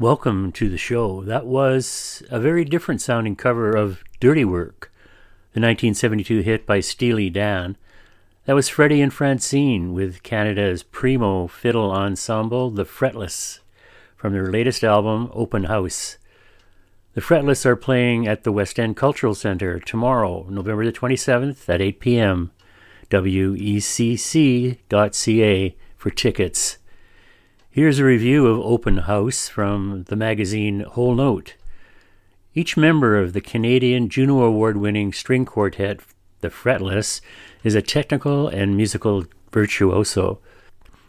[0.00, 1.22] Welcome to the show.
[1.22, 4.92] That was a very different sounding cover of Dirty Work,
[5.52, 7.76] the 1972 hit by Steely Dan.
[8.46, 13.60] That was Freddie and Francine with Canada's primo fiddle ensemble, The Fretless,
[14.16, 16.18] from their latest album, Open House.
[17.12, 21.80] The Fretless are playing at the West End Cultural Centre tomorrow, November the 27th at
[21.80, 22.50] 8 p.m.
[23.10, 24.76] wecc.ca
[25.96, 26.78] for tickets.
[27.74, 31.56] Here's a review of Open House from the magazine Whole Note.
[32.54, 35.98] Each member of the Canadian Juno Award winning string quartet,
[36.40, 37.20] the Fretless,
[37.64, 40.38] is a technical and musical virtuoso.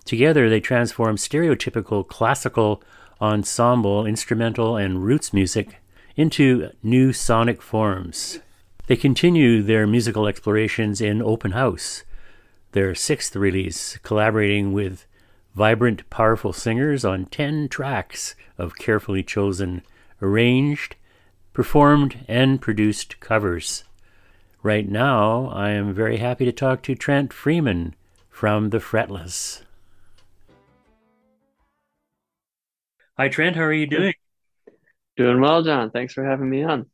[0.06, 2.82] Together, they transform stereotypical classical,
[3.22, 5.76] ensemble, instrumental, and roots music
[6.16, 8.40] into new sonic forms.
[8.88, 12.04] They continue their musical explorations in Open House,
[12.72, 15.06] their sixth release, collaborating with
[15.56, 19.82] vibrant, powerful singers on 10 tracks of carefully chosen,
[20.22, 20.96] arranged,
[21.54, 23.86] performed, and produced covers.
[24.62, 27.96] Right now, I am very happy to talk to Trent Freeman
[28.30, 29.62] from The Fretless.
[33.18, 33.56] Hi, Trent.
[33.56, 34.14] How are you doing?
[35.16, 35.90] Doing well, John.
[35.92, 36.88] Thanks for having me on.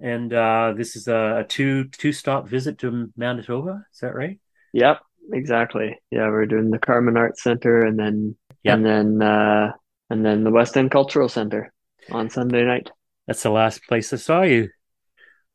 [0.00, 3.84] And uh, this is a, a two two stop visit to Manitoba.
[3.92, 4.40] Is that right?
[4.72, 5.98] Yep, exactly.
[6.10, 8.74] Yeah, we're doing the Carman Arts Center and then Yep.
[8.76, 9.72] and then uh
[10.10, 11.72] and then the West End Cultural Center
[12.10, 12.90] on Sunday night.
[13.26, 14.68] That's the last place I saw you.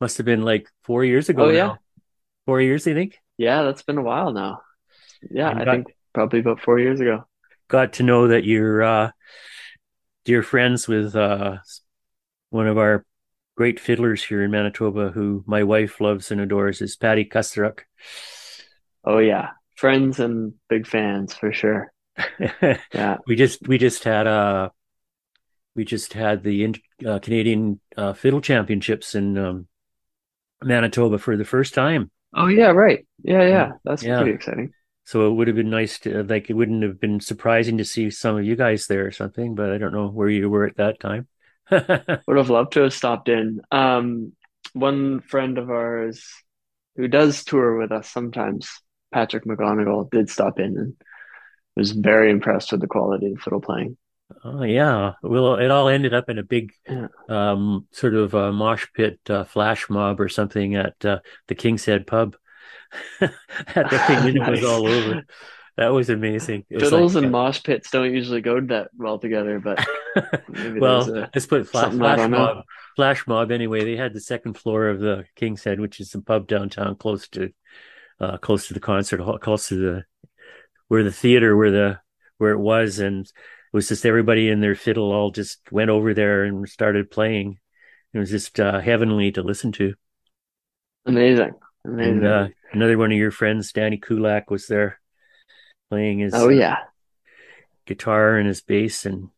[0.02, 1.68] Must have been like four years ago Oh, yeah.
[1.68, 1.78] now.
[2.46, 3.18] Four years, I think.
[3.38, 4.62] Yeah, that's been a while now.
[5.30, 7.26] Yeah, And I got- think probably about four years ago.
[7.68, 9.12] Got to know that you're uh,
[10.26, 11.58] dear friends with uh,
[12.50, 13.06] one of our
[13.56, 17.82] great fiddlers here in Manitoba, who my wife loves and adores, is Patti Kusturok.
[19.04, 19.50] Oh yeah,
[19.80, 21.92] friends and big fans for sure.
[22.94, 23.18] Yeah.
[23.28, 24.70] we just we just had uh
[25.76, 29.68] we just had the uh, Canadian uh, Fiddle Championships in um,
[30.62, 32.12] Manitoba for the first time.
[32.36, 33.08] Oh yeah, right.
[33.24, 33.72] Yeah, yeah.
[33.86, 34.18] That's Yeah.
[34.18, 34.74] pretty exciting.
[35.06, 38.10] So it would have been nice to like it wouldn't have been surprising to see
[38.10, 40.78] some of you guys there or something, but I don't know where you were at
[40.78, 41.28] that time.
[41.72, 43.62] Would have loved to have stopped in.
[43.72, 44.34] Um,
[44.74, 46.26] one friend of ours
[46.96, 48.70] who does tour with us sometimes,
[49.12, 50.94] Patrick McGonigal, did stop in and
[51.76, 53.98] was very impressed with the quality of fiddle playing.
[54.44, 55.14] Oh yeah.
[55.24, 57.08] Well, it all ended up in a big Yeah.
[57.28, 61.86] um sort of uh mosh pit uh, flash mob or something at uh, the King's
[61.86, 62.36] Head pub.
[63.22, 65.24] At the thing, and it was all over.
[65.78, 66.66] That was amazing.
[66.70, 69.86] It was Fiddles like, and mosh pits don't usually go that well together, but
[70.50, 72.66] maybe well, a let's put flash, flash mob.
[72.96, 73.52] Flash mob.
[73.52, 76.96] Anyway, they had the second floor of the King's Head, which is a pub downtown,
[76.96, 77.52] close to,
[78.20, 80.04] uh, close to the concert hall, close to the
[80.88, 82.00] where the theater, where the
[82.38, 83.32] where it was, and it
[83.74, 87.60] was just everybody in their fiddle all just went over there and started playing.
[88.14, 89.94] It was just uh, heavenly to listen to.
[91.06, 91.52] amazing,
[91.86, 92.18] amazing.
[92.18, 95.00] And uh, another one of your friends, Danny Kulak, was there
[95.90, 96.78] playing his oh yeah,
[97.86, 99.30] guitar and his bass, and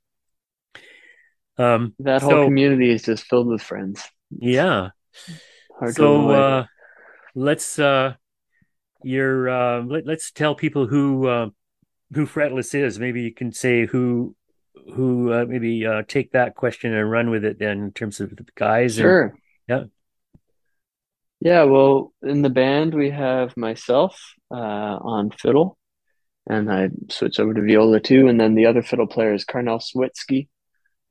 [1.58, 4.04] um, that whole so community is just filled with friends.
[4.30, 4.90] yeah.
[5.94, 6.66] So uh,
[7.34, 8.14] let's uh,
[9.04, 11.50] your uh, let, let's tell people who uh,
[12.14, 13.00] who Fretless is.
[13.00, 14.36] Maybe you can say who
[14.94, 18.36] who uh, maybe uh, take that question and run with it then in terms of
[18.36, 19.36] the guys and Sure.
[19.68, 19.84] yeah.
[21.40, 24.56] Yeah, well, in the band we have myself uh,
[25.02, 25.78] on fiddle,
[26.48, 28.28] and I switch over to viola too.
[28.28, 30.50] And then the other fiddle player is Karrnnel Sawitsky.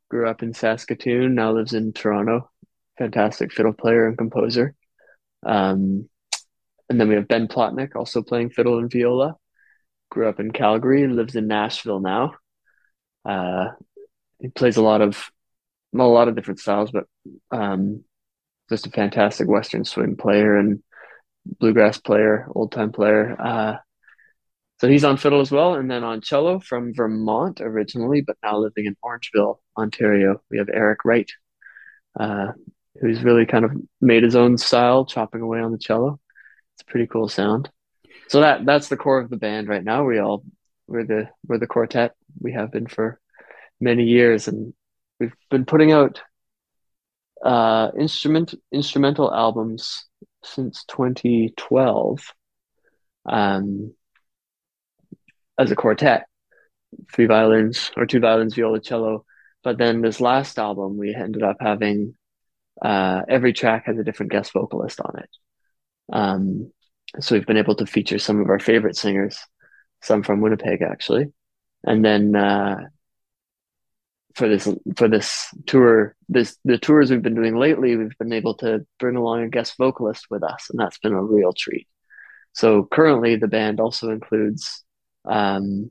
[0.08, 2.48] Grew up in Saskatoon, now lives in Toronto.
[2.98, 4.74] Fantastic fiddle player and composer.
[5.44, 6.08] Um,
[6.90, 9.36] and then we have Ben Plotnick, also playing fiddle and viola.
[10.10, 12.34] Grew up in Calgary, lives in Nashville now.
[13.24, 13.68] Uh,
[14.40, 15.30] he plays a lot of
[15.94, 17.04] a lot of different styles, but
[17.52, 18.02] um,
[18.68, 20.82] just a fantastic Western swing player and
[21.44, 23.40] bluegrass player, old time player.
[23.40, 23.76] Uh,
[24.80, 28.58] so he's on fiddle as well, and then on cello from Vermont originally, but now
[28.58, 30.42] living in Orangeville, Ontario.
[30.50, 31.30] We have Eric Wright,
[32.18, 32.48] uh,
[33.00, 36.18] who's really kind of made his own style, chopping away on the cello.
[36.80, 37.68] It's pretty cool sound.
[38.28, 40.04] So that that's the core of the band right now.
[40.04, 40.42] We all
[40.86, 42.14] we're the we're the quartet.
[42.40, 43.20] We have been for
[43.82, 44.72] many years, and
[45.18, 46.22] we've been putting out
[47.44, 50.06] uh, instrument instrumental albums
[50.42, 52.20] since 2012
[53.26, 53.92] um,
[55.58, 56.24] as a quartet,
[57.12, 59.26] three violins or two violins, viola, cello.
[59.62, 62.14] But then this last album, we ended up having
[62.80, 65.28] uh, every track has a different guest vocalist on it.
[66.12, 66.72] Um,
[67.18, 69.38] so we've been able to feature some of our favorite singers,
[70.02, 71.26] some from Winnipeg actually,
[71.84, 72.76] and then uh,
[74.34, 78.54] for this for this tour, this the tours we've been doing lately, we've been able
[78.56, 81.88] to bring along a guest vocalist with us, and that's been a real treat.
[82.52, 84.84] So currently, the band also includes
[85.24, 85.90] um,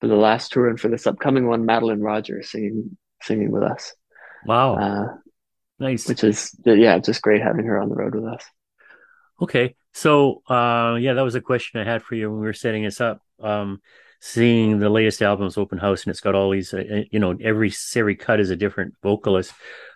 [0.00, 3.92] for the last tour and for this upcoming one, Madeline Rogers singing singing with us,
[4.46, 5.16] Wow, uh,
[5.78, 6.08] nice.
[6.08, 8.44] which is yeah, just great having her on the road with us.
[9.40, 9.74] Okay.
[9.92, 12.84] So, uh, yeah, that was a question I had for you when we were setting
[12.84, 13.22] this up.
[13.40, 13.80] Um,
[14.20, 17.72] seeing the latest album's Open House, and it's got all these, uh, you know, every
[17.94, 19.52] every cut is a different vocalist.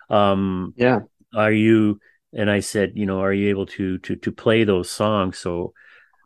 [0.09, 1.01] Um, Yeah.
[1.33, 1.99] are you?
[2.33, 5.37] And I said, you know, are you able to to to play those songs?
[5.37, 5.73] So,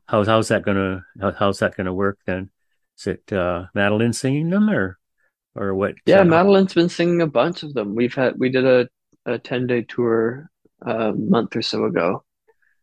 [0.08, 2.50] how's how's that gonna how, how's that gonna work then?
[2.98, 4.98] Is it uh, Madeline singing them or
[5.56, 5.96] or what?
[6.06, 7.96] Yeah, uh, Madeline's been singing a bunch of them.
[7.96, 8.88] We've had we did a
[9.26, 10.50] a 10 day tour
[10.82, 12.24] a month or so ago.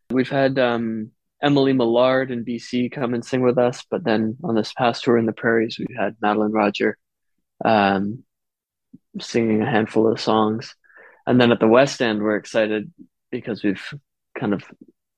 [0.09, 1.11] We've had um
[1.41, 5.17] Emily Millard in BC come and sing with us, but then on this past tour
[5.17, 6.97] in the prairies, we've had Madeline Roger
[7.63, 8.23] um
[9.19, 10.75] singing a handful of songs.
[11.25, 12.91] And then at the West End, we're excited
[13.31, 13.83] because we've
[14.39, 14.63] kind of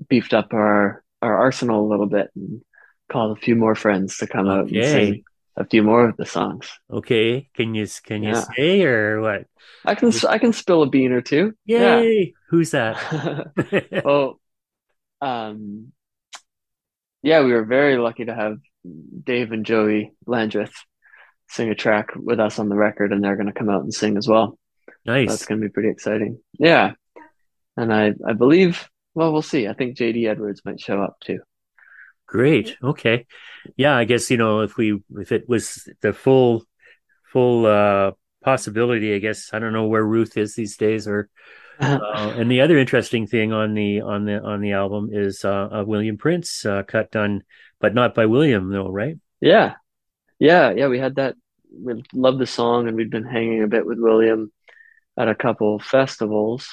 [0.07, 2.61] beefed up our our arsenal a little bit and
[3.11, 5.23] called a few more friends to come out and sing
[5.55, 6.69] a few more of the songs.
[6.89, 7.49] Okay.
[7.53, 8.45] Can you can you Yeah.
[8.55, 9.45] say or what?
[9.85, 11.53] I can I can spill a bean or two.
[11.65, 12.33] Yay!
[12.49, 12.97] Who's that?
[13.91, 14.01] Yeah.
[14.05, 14.39] Oh,
[15.21, 15.91] um,
[17.21, 18.57] yeah, we were very lucky to have
[19.23, 20.73] Dave and Joey Landreth
[21.49, 23.93] sing a track with us on the record, and they're going to come out and
[23.93, 24.57] sing as well.
[25.05, 25.29] Nice.
[25.29, 26.39] That's going to be pretty exciting.
[26.57, 26.93] Yeah,
[27.77, 28.89] and I I believe.
[29.15, 29.67] Well, we'll see.
[29.67, 31.39] I think JD Edwards might show up too.
[32.27, 32.77] Great.
[32.83, 33.25] Okay.
[33.75, 36.63] Yeah, I guess, you know, if we if it was the full
[37.33, 38.11] full uh
[38.43, 41.27] possibility, I guess I don't know where Ruth is these days or
[41.79, 45.69] uh, and the other interesting thing on the on the on the album is uh
[45.71, 47.43] a William Prince uh cut done
[47.79, 49.17] but not by William though, right?
[49.41, 49.75] Yeah,
[50.39, 50.87] yeah, yeah.
[50.87, 51.35] We had that.
[51.71, 54.51] We loved the song, and we'd been hanging a bit with William
[55.17, 56.67] at a couple festivals.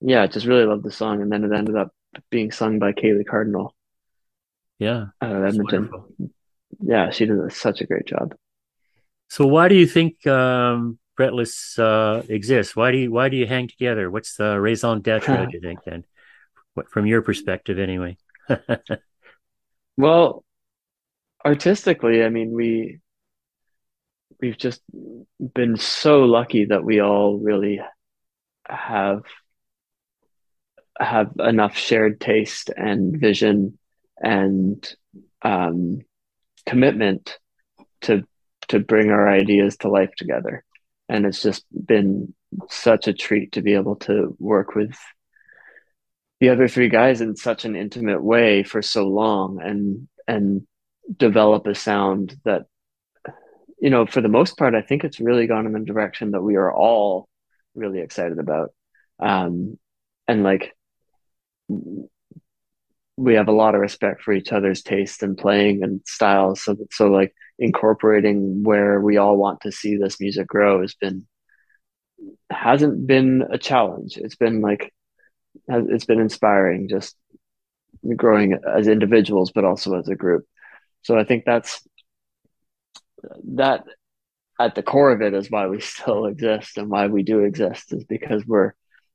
[0.00, 1.92] yeah, just really loved the song, and then it ended up
[2.30, 3.74] being sung by Kaylee Cardinal
[4.78, 5.90] Yeah, out of Edmonton.
[6.80, 8.34] Yeah, she did such a great job.
[9.28, 12.76] So why do you think um, Fretless uh, exists?
[12.76, 14.10] Why do you why do you hang together?
[14.10, 16.04] What's the raison d'être, do you think, then?
[16.74, 18.16] What, from your perspective, anyway.
[19.96, 20.44] Well,
[21.44, 23.00] artistically, I mean, we
[24.40, 24.82] we've just
[25.54, 27.80] been so lucky that we all really
[28.68, 29.22] have
[30.98, 33.78] have enough shared taste and vision
[34.18, 34.94] and
[35.42, 36.00] um,
[36.66, 37.38] commitment
[38.02, 38.24] to
[38.68, 40.64] to bring our ideas to life together.
[41.08, 42.34] And it's just been
[42.68, 44.96] such a treat to be able to work with
[46.40, 50.66] the other three guys in such an intimate way for so long and and
[51.16, 52.66] develop a sound that
[53.78, 56.42] you know for the most part I think it's really gone in the direction that
[56.42, 57.28] we are all
[57.74, 58.72] really excited about.
[59.18, 59.78] Um
[60.28, 60.74] and like
[63.16, 66.62] we have a lot of respect for each other's taste and playing and styles.
[66.62, 71.26] So so like incorporating where we all want to see this music grow has been
[72.50, 74.16] hasn't been a challenge.
[74.16, 74.92] It's been like
[75.68, 77.16] it's been inspiring just
[78.14, 80.44] growing as individuals but also as a group.
[81.02, 81.86] So i think that's
[83.54, 83.84] that
[84.60, 87.92] at the core of it is why we still exist and why we do exist
[87.92, 88.72] is because we're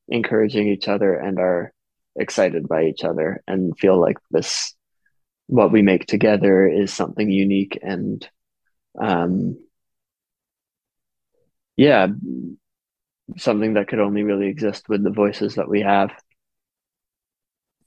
[0.08, 1.72] encouraging each other and are
[2.16, 4.74] excited by each other and feel like this
[5.46, 8.28] what we make together is something unique and
[9.00, 9.58] um
[11.76, 12.06] yeah
[13.36, 16.10] something that could only really exist with the voices that we have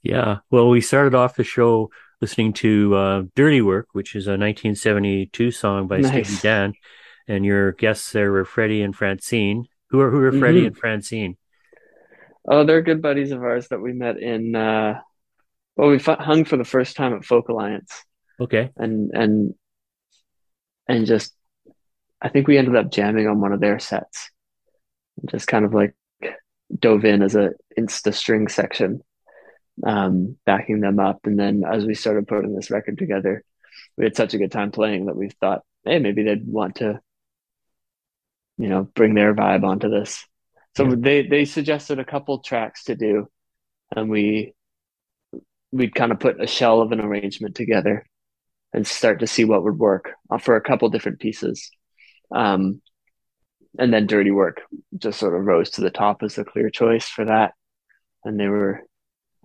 [0.02, 0.38] Yeah.
[0.50, 5.50] Well, we started off the show listening to uh, Dirty Work, which is a 1972
[5.50, 6.74] song by nice Dan,
[7.28, 9.66] and your guests there were Freddie and Francine.
[9.90, 11.36] Who are who are Freddie hmm and Francine?
[12.48, 15.00] oh they're good buddies of ours that we met in uh
[15.76, 17.92] well we hung for the first time at folk alliance
[18.40, 18.70] Okay.
[18.76, 19.54] and and
[20.88, 21.34] and just
[22.20, 24.30] I think we ended up jamming on one of their sets
[25.30, 25.94] just kind of like
[26.78, 29.00] dove in as a insta string section
[29.86, 31.20] um, backing them up.
[31.24, 33.44] And then as we started putting this record together,
[33.96, 37.00] we had such a good time playing that we thought, hey, maybe they'd want to,
[38.58, 40.24] you know, bring their vibe onto this.
[40.76, 40.94] So Yeah.
[40.98, 43.28] they they suggested a couple tracks to do,
[43.94, 44.54] and we
[45.76, 48.06] we'd kind of put a shell of an arrangement together
[48.72, 51.70] and start to see what would work uh, for a couple different pieces.
[52.34, 52.82] Um,
[53.78, 54.62] and then Dirty Work
[54.96, 57.52] just sort of rose to the top as a clear choice for that.
[58.24, 58.82] And they were,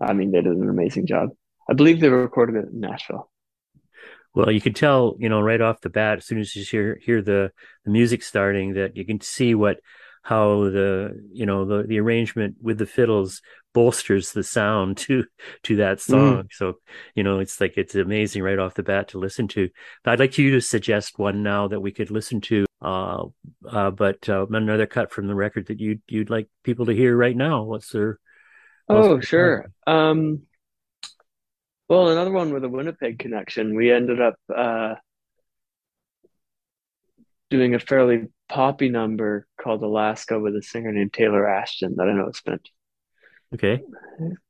[0.00, 1.30] I mean, they did an amazing job.
[1.68, 3.30] I believe they recorded it in Nashville.
[4.34, 6.98] Well, you could tell, you know, right off the bat, as soon as you hear
[7.02, 7.52] hear the
[7.84, 9.78] the music starting, that you can see what
[10.22, 13.42] how the you know the the arrangement with the fiddles
[13.74, 15.24] bolsters the sound to
[15.64, 16.42] to that Mm.
[16.42, 16.48] song.
[16.52, 16.74] So,
[17.14, 19.68] you know, it's like it's amazing right off the bat to listen to.
[20.04, 23.24] I'd like you to suggest one now that we could listen to, uh,
[23.68, 27.16] uh, but uh, another cut from the record that you'd you'd like people to hear
[27.16, 27.62] right now.
[27.64, 28.18] What's their
[28.90, 29.58] what's Oh, their part?
[29.58, 29.70] sure.
[29.86, 30.42] Um,
[31.88, 33.74] well, another one with a Winnipeg connection.
[33.74, 34.94] We ended up uh,
[37.50, 42.12] doing a fairly poppy number called Alaska with a singer named Taylor Ashton that I
[42.12, 42.68] know spent
[43.54, 43.82] Okay.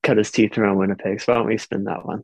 [0.02, 1.20] cut his teeth around Winnipeg.
[1.20, 2.22] So why don't we spin that one?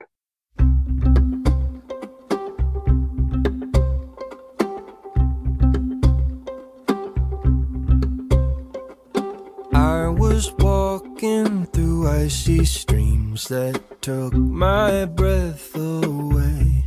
[9.75, 16.85] I was walking through icy streams that took my breath away.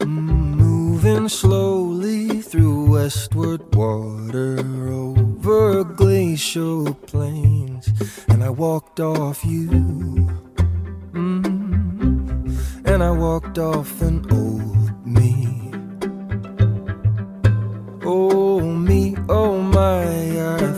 [0.00, 4.56] Mm, Moving slowly through westward water
[5.48, 7.88] over glacial plains,
[8.28, 9.68] and I walked off you.
[11.12, 15.72] Mm, and I walked off an old me.
[18.04, 20.04] Oh me, oh my,
[20.54, 20.77] I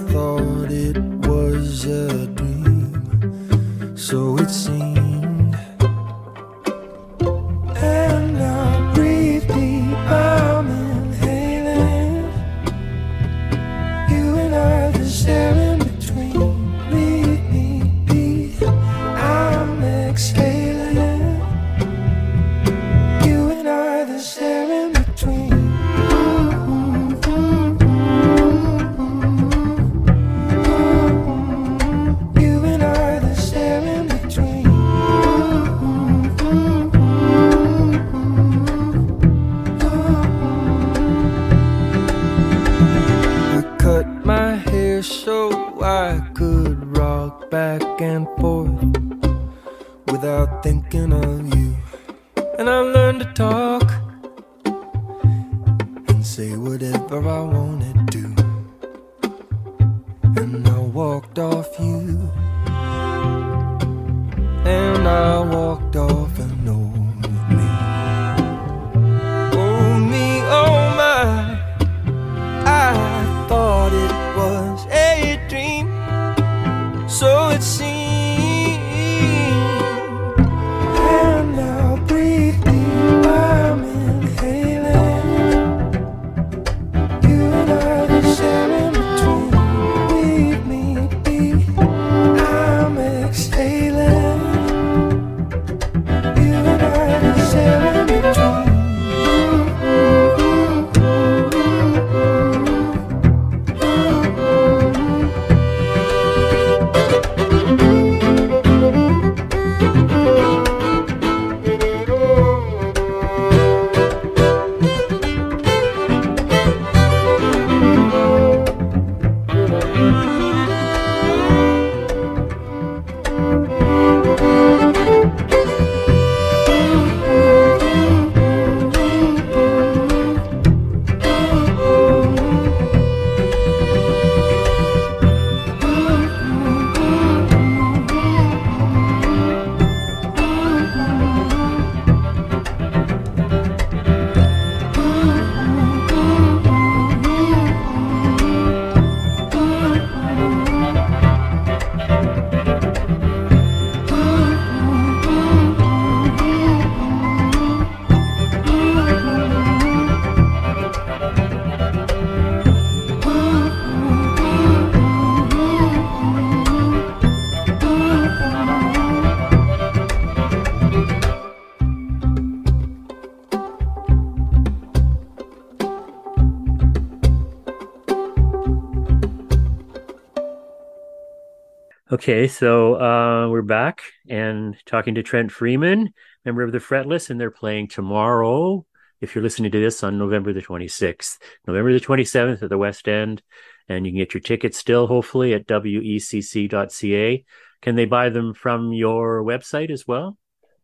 [182.30, 186.10] Okay, so uh, we're back and talking to Trent Freeman,
[186.44, 188.86] member of the Fretless, and they're playing tomorrow.
[189.20, 193.08] If you're listening to this on November the 26th, November the 27th at the West
[193.08, 193.42] End,
[193.88, 197.44] and you can get your tickets still, hopefully, at wecc.ca.
[197.82, 200.38] Can they buy them from your website as well?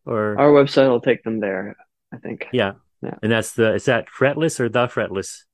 [0.04, 1.76] Or Our website will take them there,
[2.12, 2.48] I think.
[2.52, 3.18] yeah, Yeah.
[3.22, 5.44] and that's the is that Fretless or the Fretless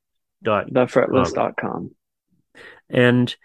[0.42, 1.90] dot Thefretless.com.
[2.88, 3.36] And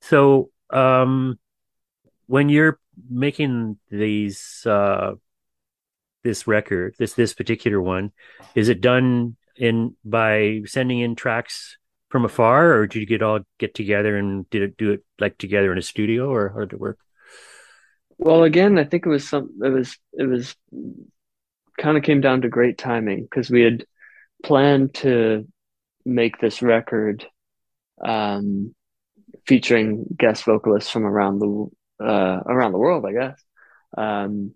[0.00, 1.38] so, um,
[2.26, 2.78] when you're
[3.10, 5.12] making these, uh,
[6.22, 8.12] this record, this this particular one,
[8.54, 11.76] is it done in by sending in tracks
[12.08, 15.36] from afar, or did you get all get together and did it do it like
[15.36, 16.98] together in a studio, or how did it work?
[18.16, 20.54] Well, again, I think it was some, it was, it was
[21.76, 23.84] kind of came down to great timing because we had
[24.44, 25.46] planned to
[26.04, 27.26] make this record,
[28.04, 28.74] um,
[29.46, 31.68] featuring guest vocalists from around the,
[32.00, 33.42] uh, around the world, I guess,
[33.96, 34.54] um,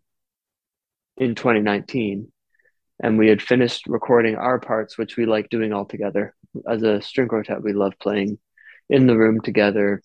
[1.17, 2.31] in 2019.
[3.01, 6.35] And we had finished recording our parts, which we like doing all together.
[6.69, 8.39] As a string quartet, we love playing
[8.89, 10.03] in the room together,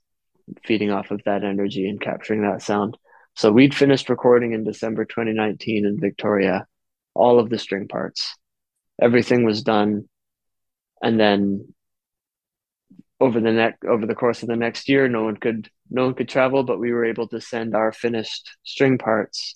[0.66, 2.98] feeding off of that energy and capturing that sound.
[3.36, 6.68] So we'd finished recording in December 2019 in Victoria,
[7.16, 8.36] all of the string parts.
[9.02, 10.08] Everything was done.
[11.02, 11.74] And then
[13.20, 16.16] over the next over the course of the next year, no one could no one
[16.16, 19.56] could travel, but we were able to send our finished string parts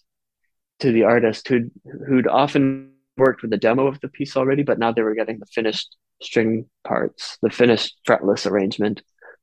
[0.79, 1.71] to the artist who'd
[2.07, 5.39] who'd often worked with the demo of the piece already, but now they were getting
[5.39, 9.01] the finished string parts, the finished fretless arrangement,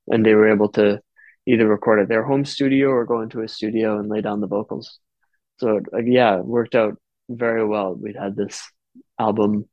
[0.08, 1.00] and they were able to
[1.46, 4.46] either record at their home studio or go into a studio and lay down the
[4.46, 4.98] vocals.
[5.58, 6.96] So yeah, it worked out
[7.28, 7.94] very well.
[7.94, 8.62] We'd had this
[9.18, 9.68] album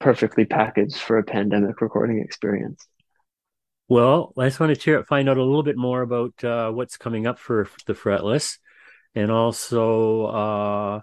[0.00, 2.86] perfectly packaged for a pandemic recording experience.
[3.88, 7.26] Well, I just want to find out a little bit more about uh, what's coming
[7.26, 8.58] up for the Fretless,
[9.14, 11.00] and also uh,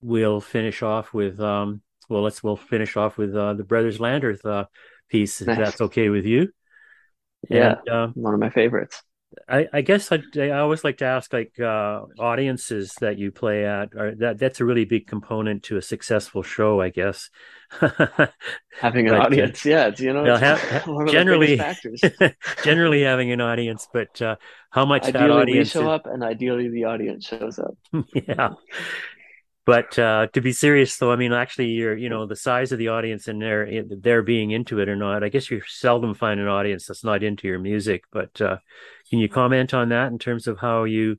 [0.00, 4.44] we'll finish off with um, well, let's we'll finish off with uh, the Brothers Landreth
[4.44, 4.64] uh,
[5.08, 5.58] piece, if Nice.
[5.58, 6.48] that's okay with you.
[7.48, 7.76] Yeah.
[7.86, 9.02] And, uh, One of my favorites.
[9.48, 13.66] I, I guess I, I always like to ask like uh, audiences that you play
[13.66, 13.90] at.
[13.94, 17.28] Or that that's a really big component to a successful show, I guess.
[18.80, 21.12] Having an But, uh, audience, yeah, it's, you know, it's ha- ha- one of the
[21.12, 22.00] generally- factors.
[22.64, 24.36] generally having an audience, but uh,
[24.70, 27.76] how much that Ideally, we audience show is- up, and ideally, the audience shows up.
[28.14, 28.50] yeah.
[29.68, 32.78] But uh, to be serious, though, I mean, actually, you're you know the size of
[32.78, 35.22] the audience and their their being into it or not.
[35.22, 38.04] I guess you seldom find an audience that's not into your music.
[38.10, 38.56] But uh,
[39.10, 41.18] can you comment on that in terms of how you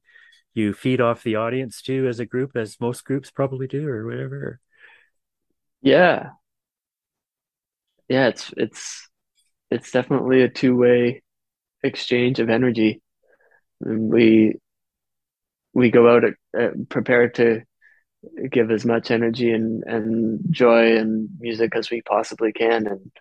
[0.56, 4.08] you feed off the audience too as a group, as most groups probably do, or
[4.08, 4.60] whatever?
[5.84, 6.32] Yeah.
[8.08, 9.10] Yeah, it's it's
[9.70, 11.22] it's definitely a two-way
[11.84, 13.04] exchange of energy.
[13.80, 14.56] We
[15.76, 16.24] we go out
[16.60, 17.62] uh, prepared to
[18.52, 23.12] give as much energy and and joy and music as we possibly can, and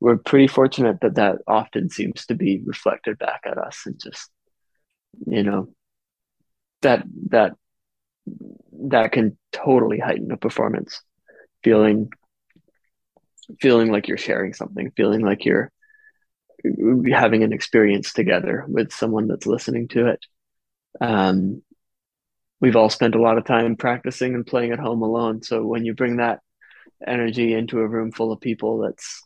[0.00, 4.30] we're pretty fortunate that that often seems to be reflected back at us, and just
[5.26, 5.68] you know
[6.82, 7.52] that that
[8.88, 11.02] that can totally heighten a performance,
[11.62, 12.10] feeling
[13.60, 15.70] feeling like you're sharing something, feeling like you're
[17.12, 20.26] having an experience together with someone that's listening to it.
[21.00, 21.62] Um,
[22.60, 25.42] we've all spent a lot of time practicing and playing at home alone.
[25.42, 26.40] So when you bring that
[27.06, 29.22] energy into a room full of people that's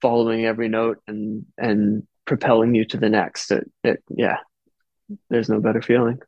[0.00, 4.38] following every note and and propelling you to the next, it, it yeah,
[5.30, 6.18] there's no better feeling.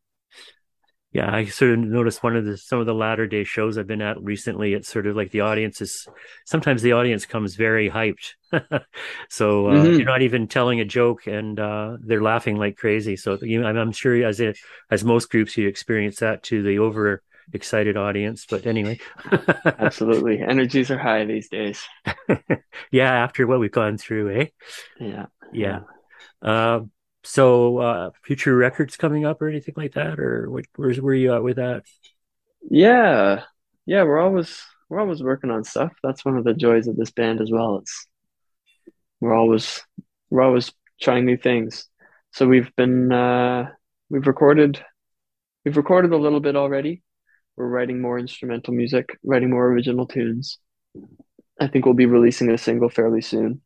[1.15, 3.87] Yeah, I sort of noticed one of the some of the latter day shows I've
[3.87, 4.75] been at recently.
[4.75, 6.09] It's sort of like the audience is
[6.45, 8.33] sometimes the audience comes very hyped,
[9.31, 9.97] so uh, Mhm.
[9.97, 13.17] you're not even telling a joke and uh, they're laughing like crazy.
[13.17, 14.59] So you, I'm, I'm sure as it
[14.91, 17.23] as most groups you experience that to the over
[17.53, 18.47] excited audience.
[18.51, 18.99] But anyway,
[19.79, 20.41] Absolutely.
[20.41, 21.83] Energies are high these days.
[22.91, 24.47] yeah, after what we've gone through, eh?
[24.99, 25.27] Yeah.
[25.53, 25.81] Yeah.
[26.43, 26.91] Um,
[27.25, 31.35] so uh, future records coming up or anything like that, or what, where's where you
[31.35, 31.85] at with that?
[32.71, 33.45] Yeah.
[33.87, 35.93] Yeah, we're always we're always working on stuff.
[36.03, 37.79] That's one of the joys of this band as well.
[37.79, 38.07] It's
[39.21, 39.83] we're always
[40.31, 41.87] we're always trying new things.
[42.33, 43.71] So we've been uh
[44.11, 44.83] we've recorded
[45.65, 47.03] we've recorded a little bit already.
[47.57, 50.59] We're writing more instrumental music, writing more original tunes.
[51.61, 53.63] I think we'll be releasing a single fairly soon.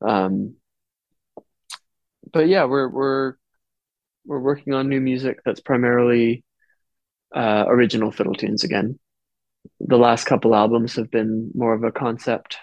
[0.00, 0.57] Um
[2.32, 3.34] but yeah, we're we're
[4.26, 6.44] we're working on new music that's primarily
[7.34, 8.98] uh original fiddle tunes again.
[9.80, 12.58] the last couple albums have been more of a concept.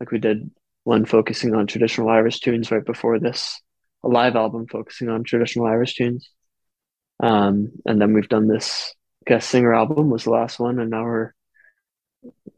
[0.00, 0.50] Like we did
[0.84, 3.60] one focusing on traditional Irish tunes right before this,
[4.04, 6.30] a live album focusing on traditional Irish tunes.
[7.22, 8.94] Um, and then we've done this
[9.26, 11.32] guest singer album was the last one, and now we're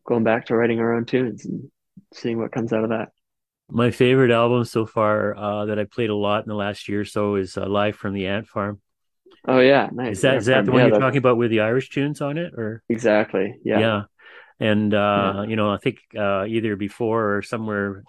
[0.07, 1.71] going back to writing our own tunes and
[2.15, 3.11] seeing what comes out of that.
[3.71, 7.01] My favorite album so far uh, that I played a lot in the last year
[7.01, 8.81] or so is uh, Live from the Ant Farm.
[9.47, 10.17] Oh yeah, nice.
[10.19, 12.39] Is that that the one yeah, you're that- talking about with the Irish tunes on
[12.39, 13.59] it, or Exactly.
[13.65, 13.79] Yeah.
[13.81, 14.03] Yeah.
[14.61, 18.05] And uh, you know, I think uh, either before or somewhere,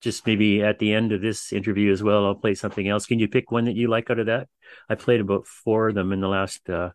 [0.00, 3.06] just maybe at the end of this interview as well, I'll play something else.
[3.06, 4.48] Can you pick one that you like out of that?
[4.88, 6.90] I played about four of them in the last uh,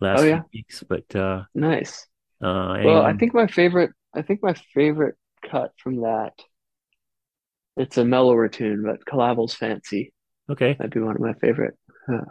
[0.00, 0.42] last Oh, yeah.
[0.52, 2.06] weeks, but uh, Nice.
[2.42, 5.14] uh, Well, I think my favorite, I think my favorite
[5.48, 6.32] cut from that,
[7.76, 10.12] it's a mellower tune, but Calavel's Fancy
[10.50, 10.76] okay.
[10.78, 11.74] might be one of my favorite.
[12.08, 12.24] Huh.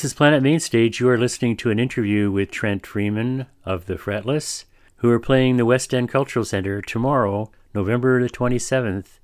[0.00, 0.98] This is Planet Mainstage.
[0.98, 4.64] You are listening to an interview with Trent Freeman of the Fretless,
[4.96, 9.18] who are playing the West End Cultural Center tomorrow, November the 27th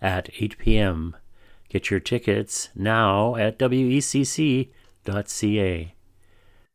[0.00, 1.16] at 8 p.m.
[1.68, 4.68] Get your tickets now at wecc.ca.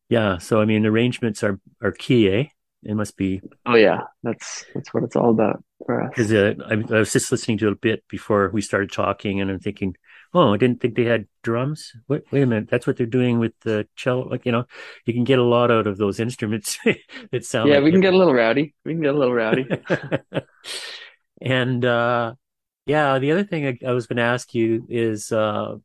[0.10, 2.48] Yeah, so I mean, arrangements are, are key, eh?
[2.84, 6.10] It must be Oh yeah, that's that's what it's all about for us.
[6.10, 9.50] because uh, I, I was just listening to a bit before we started talking, and
[9.50, 9.96] I'm thinking,
[10.36, 11.94] oh, I didn't think they had drums.
[12.10, 14.28] Wait, wait a minute, that's what they're doing with the cello.
[14.28, 14.66] Like you know,
[15.06, 16.78] you can get a lot out of those instruments
[17.32, 17.70] that sound.
[17.70, 18.76] Yeah, like we can get a little rowdy.
[18.84, 19.66] We can get a little rowdy.
[21.42, 22.34] and uh,
[22.86, 25.78] yeah, the other thing I, I was going to ask you is uh,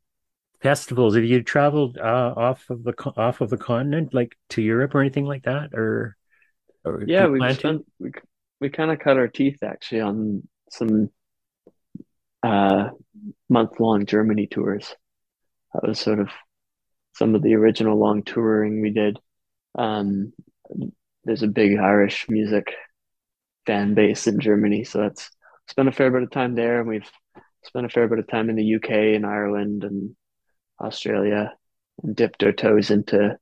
[0.60, 1.14] festivals.
[1.14, 5.00] Have you traveled uh, off of the off of the continent, like to Europe or
[5.00, 6.16] anything like that, or?
[6.84, 8.10] or Yeah, we plan spent we
[8.60, 11.10] we kind of cut our teeth actually on some
[12.42, 12.90] uh
[13.48, 14.94] month-long Germany tours.
[15.74, 16.28] That was sort of
[17.14, 19.18] some of the original long touring we did.
[19.76, 20.32] Um,
[21.24, 22.72] there's a big Irish music
[23.66, 25.30] fan base in Germany, so that's
[25.68, 27.10] spent a fair bit of time there, and we've
[27.64, 30.16] spent a fair bit of time in the UK and Ireland and
[30.80, 31.52] Australia,
[32.02, 33.38] and dipped our toes into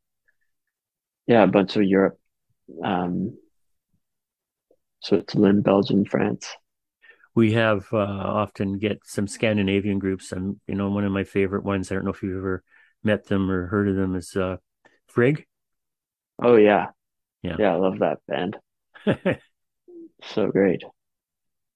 [1.27, 2.19] yeah, a bunch of Europe.
[2.83, 3.39] Um,
[5.01, 6.49] Switzerland, Belgium, France.
[7.39, 10.33] We have uh, often get some Scandinavian groups.
[10.33, 11.89] and you know, one of my favorite ones.
[11.89, 12.65] I don't know if you've ever
[13.05, 14.17] met them or heard of them.
[14.17, 14.57] Is uh,
[15.07, 15.47] Frigg.
[16.43, 16.87] Oh yeah.
[17.43, 17.55] Yeah.
[17.57, 18.57] Yeah, I love that band.
[20.25, 20.83] So great.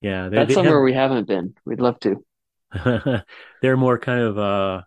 [0.01, 1.55] yeah, they, That's they somewhere we haven't been.
[1.65, 2.25] We'd love to.
[3.63, 4.83] they're more kind of uh,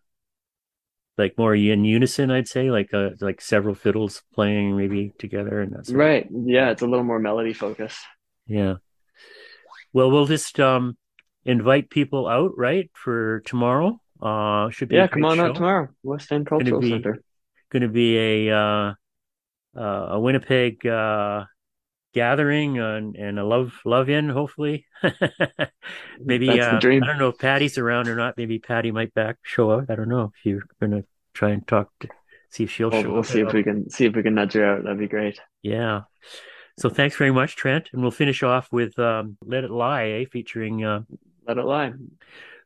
[1.17, 5.73] like more in unison, I'd say, like uh, like several fiddles playing maybe together and
[5.73, 6.27] that's Right.
[6.29, 8.03] Yeah, it's a little more melody focused.
[8.45, 8.75] Yeah.
[9.95, 10.97] Well, we'll just um
[11.45, 13.97] invite people out, right, for tomorrow.
[14.21, 15.45] Uh, should be a Yeah, come on show.
[15.45, 15.87] out tomorrow.
[16.03, 17.21] West End Gonna Cultural be- Center.
[17.71, 18.17] Going to be
[18.49, 18.93] a uh,
[19.75, 19.81] uh,
[20.15, 21.45] a Winnipeg uh,
[22.13, 24.85] gathering and, and a love love in, hopefully.
[26.19, 26.75] Maybe uh.
[26.75, 28.35] I don't know if Patty's around or not.
[28.37, 29.85] Maybe Patty might back show up.
[29.89, 32.09] I don't know if you're going to try and talk to
[32.49, 33.25] see if she'll We'll, show we'll up.
[33.25, 34.83] see if we can see if we can nudge her out.
[34.83, 35.39] That'd be great.
[35.61, 36.01] Yeah.
[36.77, 40.25] So thanks very much, Trent, and we'll finish off with um, "Let It Lie," eh,
[40.29, 41.01] featuring uh,
[41.47, 41.93] Let it lie.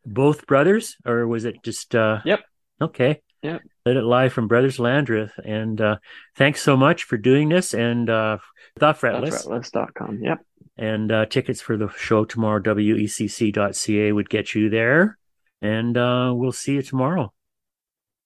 [0.06, 1.94] both brothers, or was it just?
[1.96, 2.40] Uh, Yep.
[2.82, 3.22] Okay.
[3.42, 3.62] Yep.
[3.86, 5.98] Let it lie from Brothers Landreth, and uh,
[6.36, 7.74] thanks so much for doing this.
[7.74, 8.38] And uh,
[8.76, 10.20] the Fretless, fretless.com.
[10.24, 10.40] Yep.
[10.78, 12.60] and uh, tickets for the show tomorrow.
[12.62, 15.18] WECC.ca would get you there,
[15.62, 17.32] and uh, we'll see you tomorrow.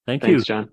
[0.07, 0.35] Thank you.
[0.35, 0.63] Thanks, John.
[0.63, 0.72] You get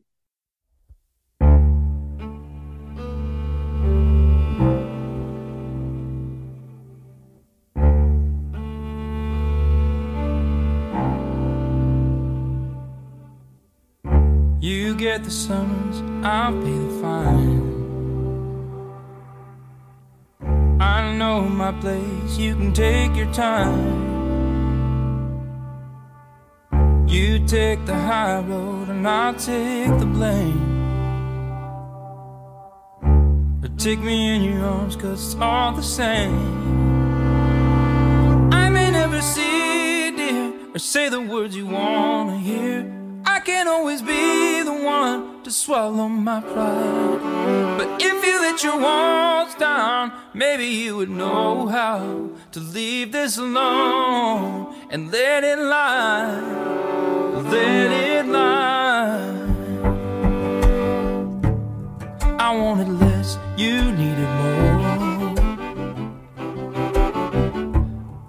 [15.31, 17.61] the I'll pay the fine.
[20.81, 24.09] I know my place, you can take your time.
[27.07, 30.67] You take the high road, and I'll take the blame.
[33.61, 36.35] But take me in your arms, cause it's all the same.
[38.53, 43.00] I may never see, dear, or say the words you wanna hear.
[43.41, 47.79] I can't always be the one to swallow my pride.
[47.79, 53.39] But if you let your walls down, maybe you would know how to leave this
[53.39, 56.39] alone and let it lie.
[57.49, 59.25] Let it lie.
[62.39, 64.81] I wanted less, you needed more.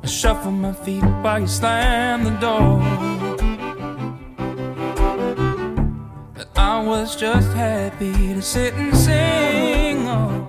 [0.03, 3.10] I shuffle my feet while you slam the door.
[6.55, 10.07] I was just happy to sit and sing.
[10.07, 10.47] Oh,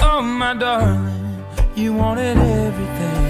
[0.00, 3.23] oh my darling, you wanted everything.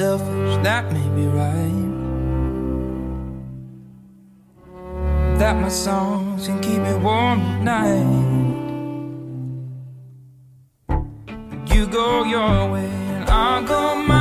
[0.00, 1.90] Selfish, that may be right.
[5.38, 8.30] That my songs can keep me warm at night.
[11.74, 14.19] You go your way and I'll go mine.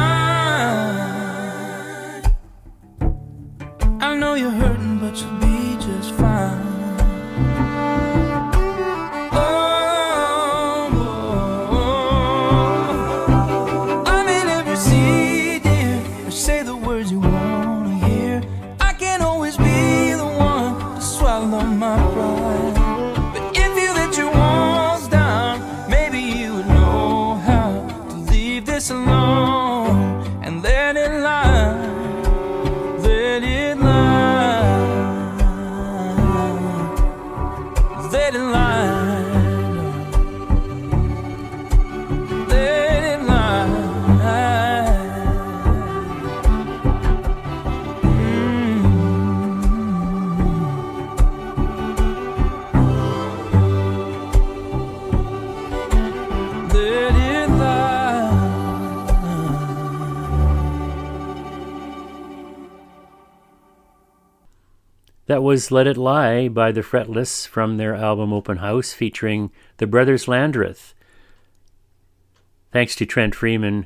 [65.60, 70.26] Was Let It Lie by the Fretless from their album Open House featuring the Brothers
[70.26, 70.94] Landreth.
[72.72, 73.86] Thanks to Trent Freeman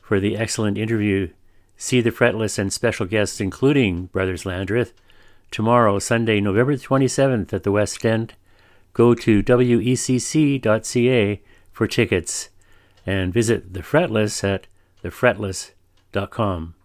[0.00, 1.28] for the excellent interview.
[1.76, 4.94] See the Fretless and special guests, including Brothers Landreth,
[5.50, 8.32] tomorrow, Sunday, November 27th at the West End.
[8.94, 12.48] Go to wecc.ca for tickets
[13.04, 14.68] and visit the Fretless at
[15.04, 16.76] thefretless.com.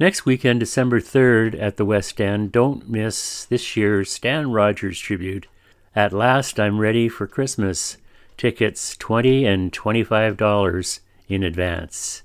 [0.00, 5.48] Next weekend, December 3rd at the West End, don't miss this year's Stan Rogers tribute.
[5.92, 7.96] At last, I'm ready for Christmas.
[8.36, 12.22] Tickets 20 and $25 in advance.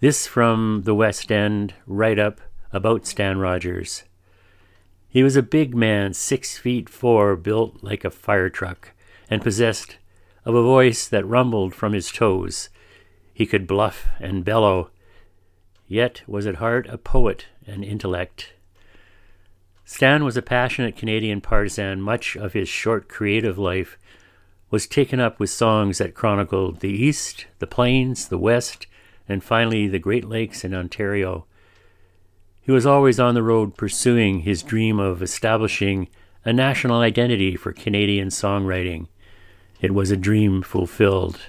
[0.00, 2.42] This from the West End write up
[2.74, 4.02] about Stan Rogers.
[5.08, 8.90] He was a big man, six feet four, built like a fire truck,
[9.30, 9.96] and possessed
[10.44, 12.68] of a voice that rumbled from his toes.
[13.32, 14.90] He could bluff and bellow,
[15.86, 18.52] yet was at heart a poet and intellect.
[19.84, 22.00] Stan was a passionate Canadian partisan.
[22.00, 23.98] Much of his short creative life
[24.70, 28.86] was taken up with songs that chronicled the East, the Plains, the West,
[29.28, 31.46] and finally the Great Lakes in Ontario.
[32.60, 36.08] He was always on the road pursuing his dream of establishing
[36.44, 39.06] a national identity for Canadian songwriting.
[39.80, 41.40] It was a dream fulfilled.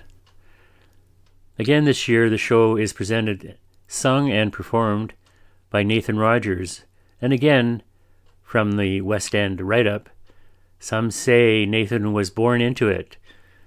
[1.58, 3.58] Again this year, the show is presented,
[3.88, 5.14] sung, and performed
[5.70, 6.84] by Nathan Rogers,
[7.22, 7.82] and again
[8.44, 10.10] from the West End write up.
[10.80, 13.18] Some say Nathan was born into it,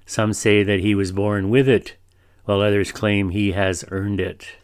[0.07, 1.97] some say that he was born with it,
[2.45, 4.57] while others claim he has earned it.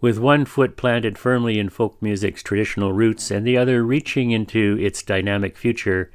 [0.00, 4.78] With one foot planted firmly in folk music's traditional roots and the other reaching into
[4.78, 6.12] its dynamic future,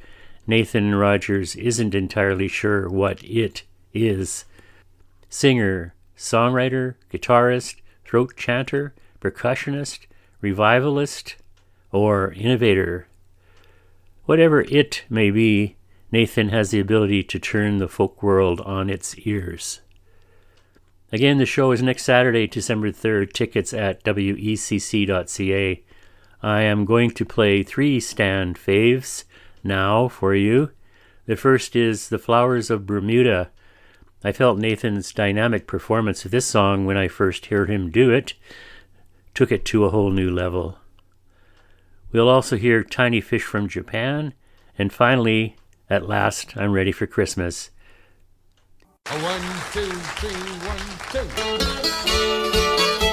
[0.48, 4.46] Nathan Rogers isn't entirely sure what it is.
[5.30, 7.81] Singer, songwriter, guitarist,
[8.12, 10.00] throat chanter, percussionist,
[10.42, 11.38] revivalist,
[11.94, 13.08] or innovator.
[14.26, 15.78] Whatever it may be,
[16.12, 19.80] Nathan has the ability to turn the folk world on its ears.
[21.14, 23.32] Again, the show is next Saturday, December 3rd.
[23.32, 25.84] Tickets at wecc.ca.
[26.44, 29.24] I am going to play three Stan faves
[29.64, 30.72] now for you.
[31.28, 33.52] The first is The Flowers of Bermuda.
[34.24, 38.34] I felt Nathan's dynamic performance of this song when I first heard him do it
[39.34, 40.78] took it to a whole new level.
[42.12, 44.34] We'll also hear Tiny Fish from Japan,
[44.78, 45.56] and finally,
[45.90, 47.70] at last, I'm ready for Christmas.
[49.08, 49.42] One,
[49.72, 50.32] two, three,
[50.68, 50.78] one,
[53.06, 53.11] two.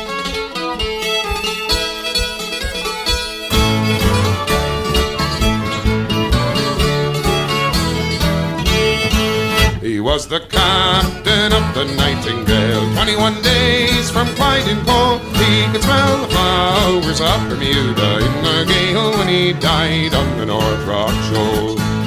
[9.99, 12.95] He was the captain of the Nightingale.
[12.95, 19.11] Twenty-one days from Clyde Cole, he could smell the flowers of Bermuda in the gale
[19.19, 21.98] when he died on the North Rock Shoal.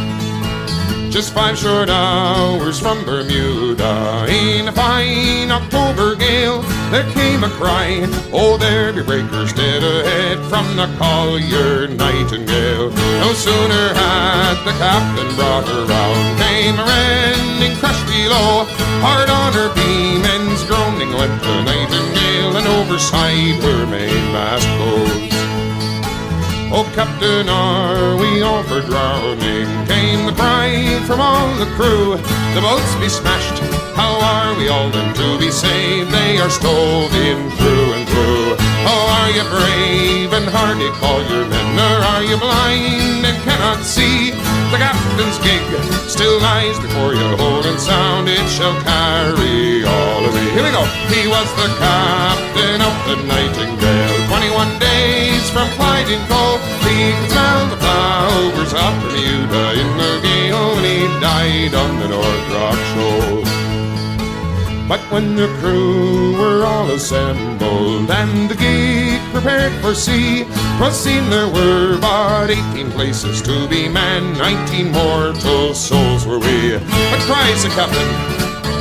[1.11, 8.07] Just five short hours from Bermuda, in a fine October gale, there came a cry,
[8.31, 12.91] Oh, there be breakers dead ahead from the collier Nightingale.
[13.19, 18.63] No sooner had the captain brought her round, came a rending crash below,
[19.03, 25.30] hard on her beam, ends groaning went the Nightingale, and overside her mainmast goes.
[26.73, 29.67] Oh, Captain, are we all for drowning?
[29.87, 32.15] Came the cry from all the crew.
[32.55, 33.59] The boats be smashed,
[33.93, 36.11] How are we all then to be saved?
[36.11, 38.70] They are stove in through and through.
[38.83, 43.85] Oh, are you brave and hardy, call your men, or are you blind and cannot
[43.85, 44.31] see?
[44.73, 45.61] The captain's gig
[46.09, 50.49] still lies before you, holding sound, it shall carry all of me.
[50.55, 50.83] Here we go.
[51.13, 55.67] He was the captain of the Nightingale, 21 days from
[56.09, 56.61] in Cove.
[56.81, 62.47] He could the flowers of Bermuda in the gale when he died on the North
[62.49, 63.60] Rock Shoal.
[64.91, 71.29] But when the crew were all assembled and the gig prepared for sea, 'twas seen
[71.29, 76.75] there were but eighteen places to be manned, nineteen mortal souls were we.
[77.09, 78.11] But cries the captain,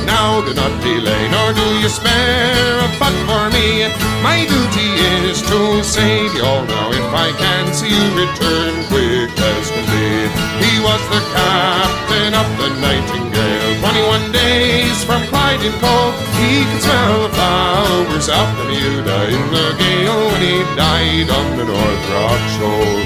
[0.05, 3.87] now do not delay, nor do you spare a butt for me.
[4.27, 4.89] My duty
[5.31, 6.87] is to save you all now.
[6.91, 10.09] If I can see you return quick as can be.
[10.65, 13.40] He was the captain of the Nightingale.
[13.91, 19.75] Twenty-one days from Clyde in Cove, he could smell the flowers of Bermuda in the
[19.77, 23.03] gale when he died on the North Rock Shoal.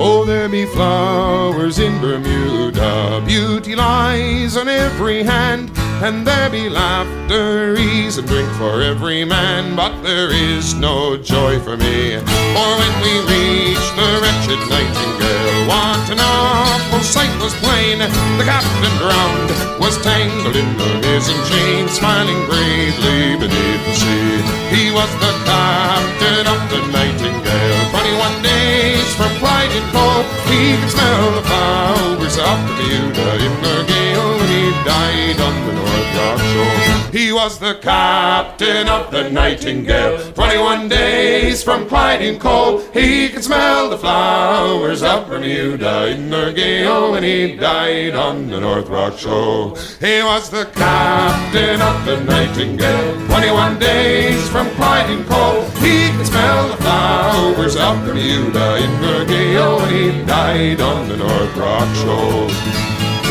[0.00, 5.70] Oh, there be flowers in Bermuda, beauty lies on every hand,
[6.02, 11.58] and there be laughter, ease, and drink for every man, but there is no joy
[11.58, 12.18] for me.
[12.54, 17.98] For when we reach the wretched nightingale, what an awful sight was plain!
[18.38, 24.38] The captain drowned, was tangled in the mizzen chain, smiling bravely beneath the sea.
[24.70, 30.26] He was the captain of the nightingale, 21 days from Clyde in Cove.
[30.46, 35.72] He could smell the flowers of Bermuda in the gale when he died on the
[35.74, 37.10] North Rock Shore.
[37.10, 40.32] He was the captain of the Nightingale.
[40.32, 42.92] 21 days from Clyde Cove.
[42.92, 48.60] He could smell the flowers of Bermuda in the gale when he died on the
[48.60, 49.76] North Rock Shore.
[50.00, 53.26] He was the captain of the Nightingale.
[53.26, 55.66] 21 days from Clyde Cove.
[55.82, 61.16] He could smell the flowers of Bermuda in the gale when he died on the
[61.16, 62.27] North Rock Shore.
[62.28, 63.27] amor.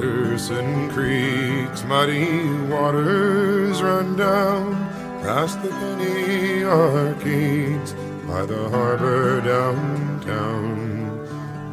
[0.00, 4.72] Where Patterson Creek's muddy waters run down
[5.20, 7.92] past the penny arcades
[8.26, 11.10] by the harbor downtown.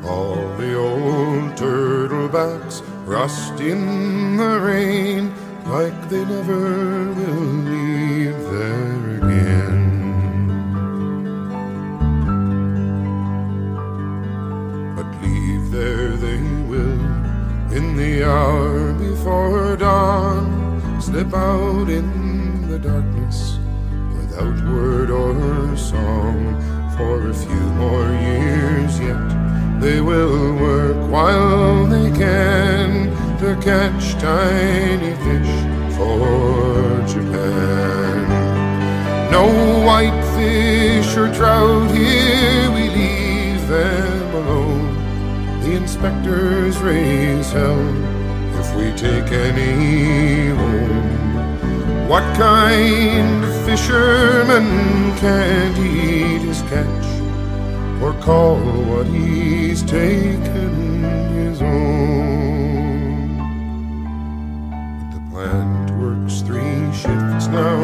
[0.04, 5.34] All the old turtlebacks rust in the rain
[5.66, 7.67] like they never will
[17.98, 21.02] the hour before dawn.
[21.02, 23.58] Slip out in the darkness
[24.16, 26.38] without word or song.
[26.96, 35.14] For a few more years yet, they will work while they can to catch tiny
[35.26, 35.56] fish
[35.98, 38.18] for Japan.
[39.32, 39.46] No
[39.86, 42.87] whitefish or trout here,
[45.68, 47.78] The inspectors raise hell
[48.58, 52.08] if we take any home.
[52.08, 57.06] What kind of fisherman can't eat his catch
[58.02, 58.56] or call
[58.86, 61.04] what he's taken
[61.34, 63.38] his own?
[64.70, 67.78] But the plant works three shifts now.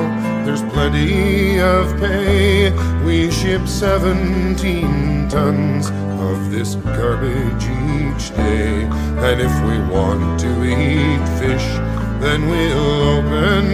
[0.46, 2.72] There's plenty of pay.
[3.04, 5.92] We ship 17 tons
[6.32, 8.84] of this garbage each day.
[9.28, 11.68] And if we want to eat fish,
[12.22, 13.66] then we'll open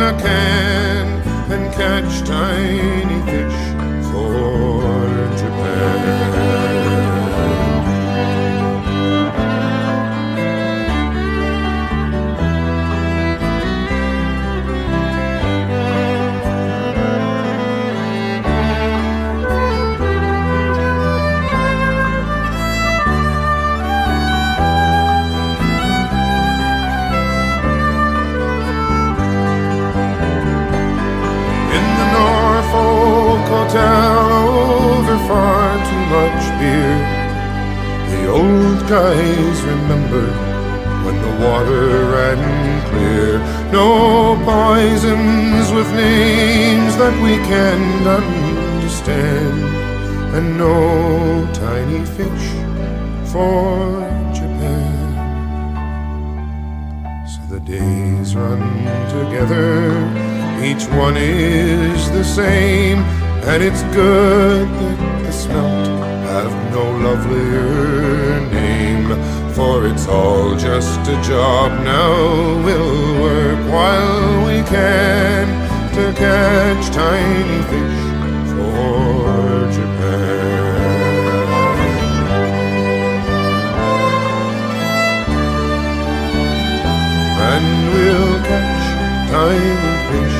[0.00, 1.06] a can
[1.52, 3.60] and catch tiny fish
[4.10, 4.82] for
[5.36, 6.53] Japan.
[38.88, 40.26] Guys remember
[41.04, 42.40] when the water ran
[42.90, 43.38] clear.
[43.72, 49.64] No poisons with names that we can't understand,
[50.36, 52.46] and no tiny fish
[53.32, 54.00] for
[54.34, 54.92] Japan.
[57.26, 58.60] So the days run
[59.08, 59.92] together,
[60.62, 62.98] each one is the same,
[63.48, 65.88] and it's good that the smelt
[66.28, 68.53] have no lovelier.
[69.54, 72.64] For it's all just a job now.
[72.64, 75.46] We'll work while we can
[75.94, 78.00] to catch tiny fish
[78.50, 80.74] for Japan.
[87.52, 88.84] and we'll catch
[89.30, 90.38] tiny fish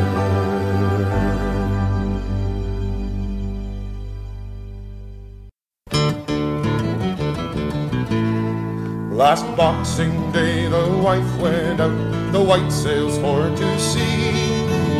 [9.19, 14.31] Last Boxing Day, the wife went out, the white sails for to sea.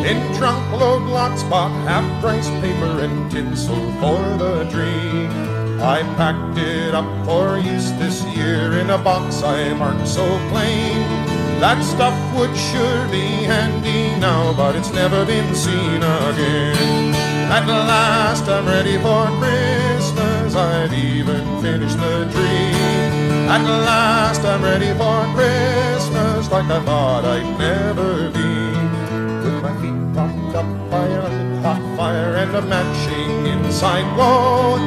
[0.03, 5.27] In trunk load lots bought half price paper and tinsel for the tree.
[5.79, 10.99] I packed it up for use this year in a box I marked so plain.
[11.63, 17.15] That stuff would sure be handy now, but it's never been seen again.
[17.47, 22.73] At last I'm ready for Christmas, I've even finished the tree.
[23.49, 28.51] At last I'm ready for Christmas, like I thought I'd never be.
[29.43, 34.77] With my feet propped up by a hot fire and a matching inside glow.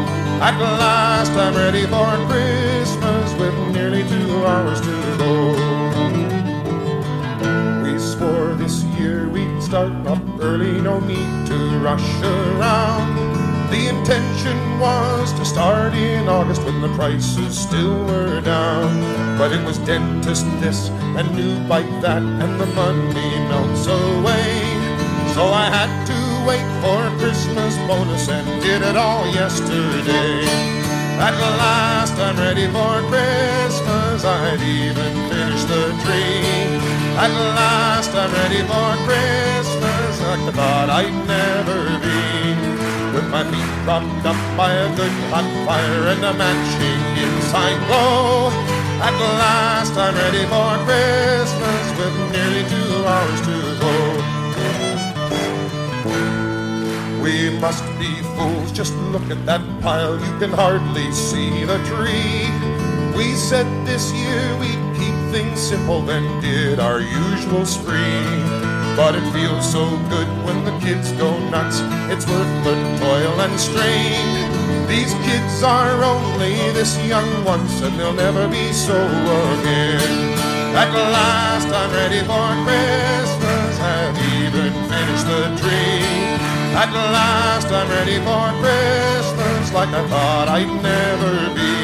[0.41, 5.33] At last I'm ready for Christmas with nearly two hours to go.
[7.83, 13.22] We swore this year we'd start up early, no need to rush around.
[13.73, 19.01] The intention was to start in August when the prices still were down.
[19.39, 24.61] But it was dentist this and new bike that, and the money melts away.
[25.33, 30.45] So I had to wait for Christmas bonus and did it all yesterday.
[31.17, 31.33] At
[31.65, 36.45] last I'm ready for Christmas, I've even finished the tree.
[37.17, 42.92] At last I'm ready for Christmas, like I thought I'd never be.
[43.15, 48.49] With my feet propped up by a good hot fire and a matching inside glow.
[49.05, 53.95] At last I'm ready for Christmas with nearly two hours to go.
[57.23, 62.49] We must be fools, just look at that pile, you can hardly see the tree.
[63.15, 68.72] We said this year we'd keep things simple, then did our usual spree.
[68.95, 71.81] But it feels so good when the kids go nuts,
[72.13, 74.29] it's worth the toil and strain.
[74.87, 78.97] These kids are only this young once, and they'll never be so
[79.57, 80.37] again.
[80.77, 86.23] At last I'm ready for Christmas, I've even finished the tree.
[86.77, 91.75] At last I'm ready for Christmas like I thought I'd never be.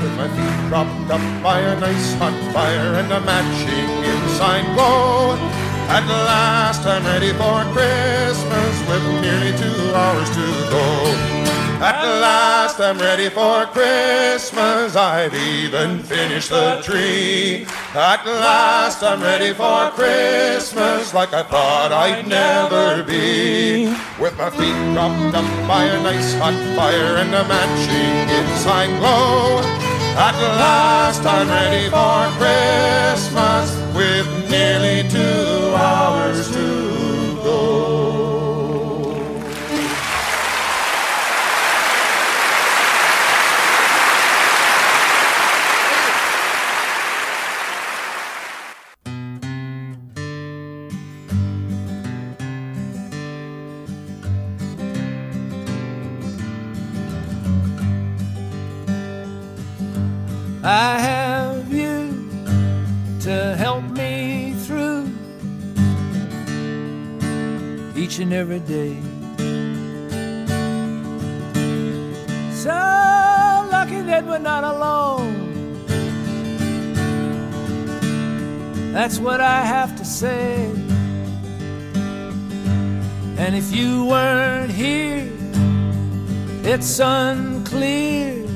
[0.00, 5.63] With my feet propped up by a nice hot fire and a matching inside glow.
[5.88, 11.34] At last I'm ready for Christmas with nearly two hours to go.
[11.84, 17.66] At last I'm ready for Christmas, I've even finished the tree.
[17.94, 23.86] At last I'm ready for Christmas like I thought I'd never be.
[24.18, 29.60] With my feet propped up by a nice hot fire and a matching inside glow.
[30.16, 35.73] At last I'm ready for Christmas with nearly two
[36.52, 37.94] to go.
[60.66, 61.23] I have
[68.04, 68.94] each and every day.
[72.52, 72.76] So
[73.76, 75.32] lucky that we're not alone.
[78.92, 80.66] That's what I have to say.
[83.42, 85.32] And if you weren't here,
[86.62, 88.46] it's unclear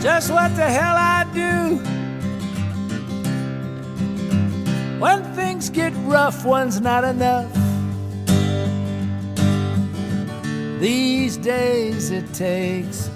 [0.00, 1.93] just what the hell I do.
[5.04, 7.52] When things get rough, one's not enough.
[10.80, 13.10] These days it takes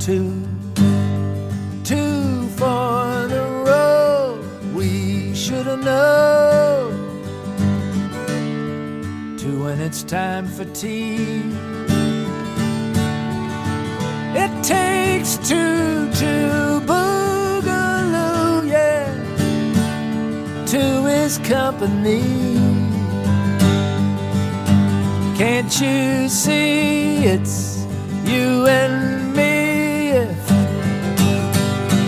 [0.00, 0.42] two,
[1.84, 6.90] two for the road we should have known.
[9.38, 11.44] Two when it's time for tea.
[14.34, 17.07] It takes two to boogaloo,
[21.28, 22.22] Two is company.
[25.36, 27.84] Can't you see it's
[28.24, 30.50] you and me if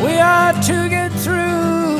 [0.02, 1.98] we are to get through?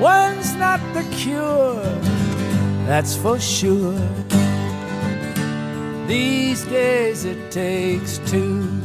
[0.00, 1.84] One's not the cure,
[2.86, 4.00] that's for sure.
[6.08, 8.79] These days it takes two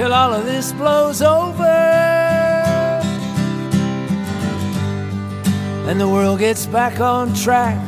[0.00, 1.76] till all of this blows over.
[5.90, 7.78] and the world gets back on track.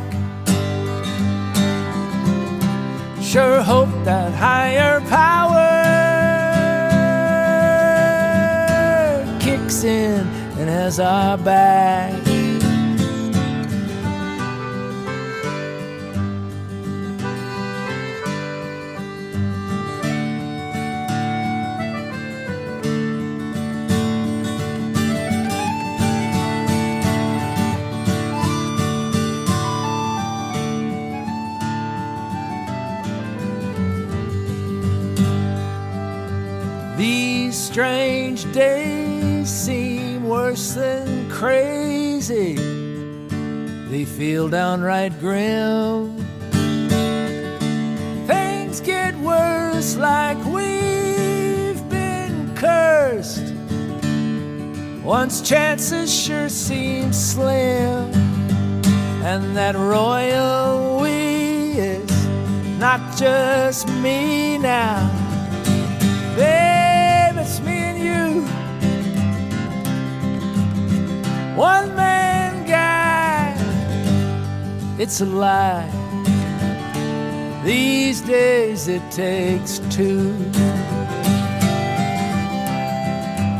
[3.23, 5.71] Sure hope that higher power
[9.41, 10.27] kicks in
[10.59, 12.22] and has our back.
[41.43, 42.55] Crazy.
[43.91, 46.17] They feel downright grim.
[48.29, 53.53] Things get worse like we've been cursed.
[55.03, 58.13] Once chances sure seem slim.
[59.25, 62.27] And that royal we is
[62.79, 65.22] not just me now.
[71.57, 73.55] One man guy.
[74.99, 75.91] It's a lie.
[77.65, 80.35] These days it takes two.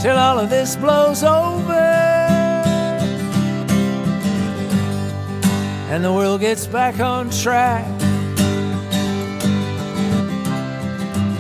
[0.01, 1.73] Till all of this blows over.
[5.91, 7.85] And the world gets back on track.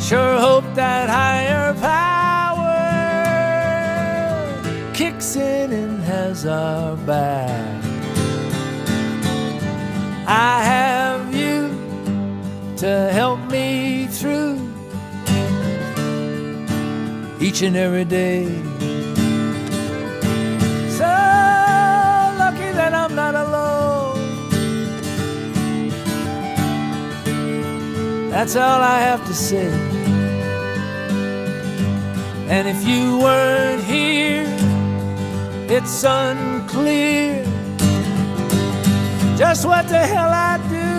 [0.00, 2.53] Sure hope that higher power
[4.92, 7.85] kicks in and has our back.
[10.27, 11.59] I have you
[12.83, 14.55] to help me through
[17.41, 18.45] each and every day.
[20.99, 21.13] So
[22.43, 24.21] lucky that I'm not alone.
[28.31, 29.71] That's all I have to say.
[32.55, 33.82] And if you weren't
[35.75, 37.43] it's unclear
[39.39, 40.91] just what the hell I do.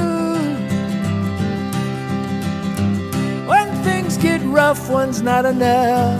[3.47, 6.19] When things get rough, one's not enough.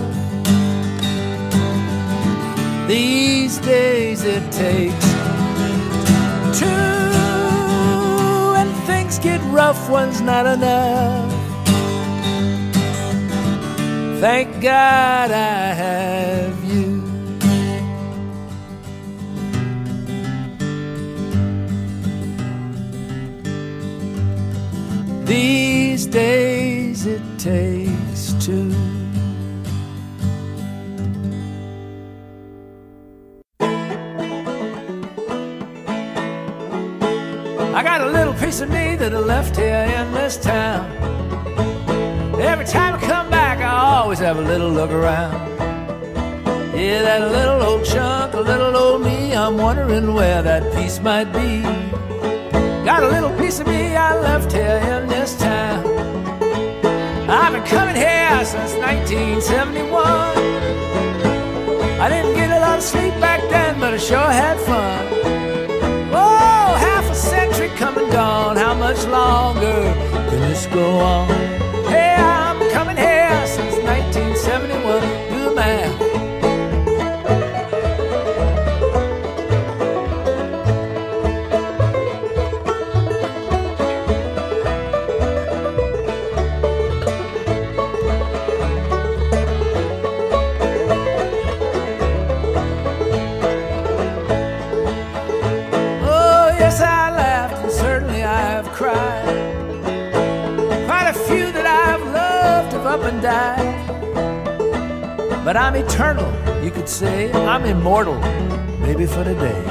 [2.86, 5.06] These days it takes
[6.58, 6.66] two.
[8.54, 11.32] When things get rough, one's not enough.
[14.20, 15.63] Thank God I
[25.24, 28.70] These days it takes two.
[37.72, 40.90] I got a little piece of me that I left here in this town.
[42.38, 45.32] Every time I come back, I always have a little look around.
[46.76, 51.32] Yeah, that little old chunk, a little old me, I'm wondering where that piece might
[51.32, 51.62] be.
[52.84, 55.86] Got a little piece of me I left here in this town.
[57.30, 59.94] I've been coming here since 1971.
[61.98, 65.06] I didn't get a lot of sleep back then, but I sure had fun.
[66.12, 68.56] Oh, half a century come and gone.
[68.58, 69.94] How much longer
[70.28, 71.63] can this go on?
[103.06, 103.84] And died.
[105.44, 106.30] But I'm eternal,
[106.64, 107.30] you could say.
[107.32, 108.18] I'm immortal,
[108.80, 109.62] maybe for today.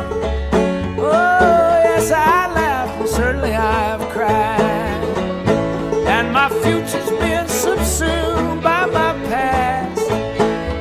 [0.97, 5.03] Oh, yes, I laughed, and certainly I have cried.
[6.07, 10.11] And my future's been subsumed by my past.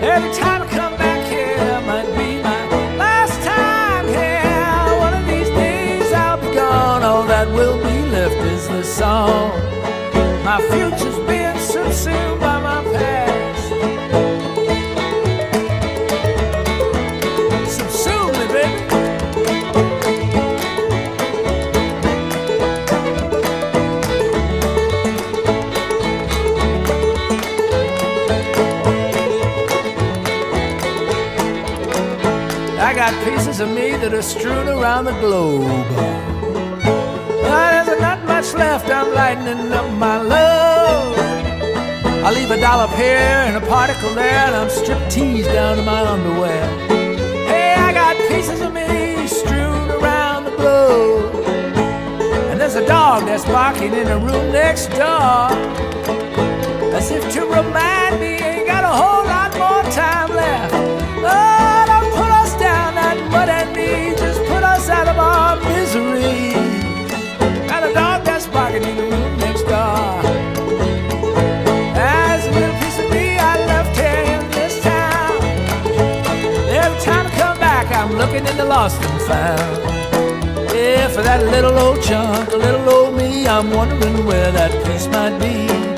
[0.03, 4.99] Every time I come back here, might be my last time here.
[5.01, 7.03] One of these days I'll be gone.
[7.03, 9.53] All that will be left is the song.
[10.45, 11.12] My future's
[33.53, 35.61] pieces of me that are strewn around the globe.
[37.43, 41.19] Well, there's not much left, I'm lightening up my load.
[42.25, 45.83] I leave a dollop here and a particle there, and I'm stripped teased down to
[45.83, 46.65] my underwear.
[47.47, 51.45] Hey, I got pieces of me strewn around the globe.
[52.49, 55.53] And there's a dog that's barking in the room next door.
[56.97, 58.19] As if to remind
[78.63, 79.83] the lost and found.
[80.73, 85.07] Yeah, for that little old chunk, a little old me, I'm wondering where that piece
[85.09, 85.92] might be.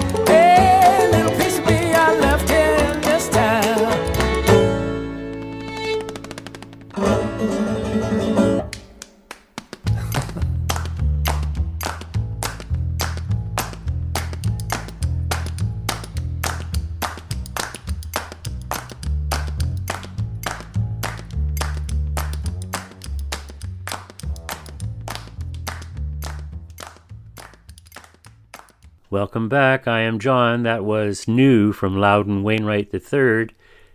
[29.35, 29.89] Welcome back.
[29.89, 30.63] I am John.
[30.63, 33.49] That was new from Loudon Wainwright III.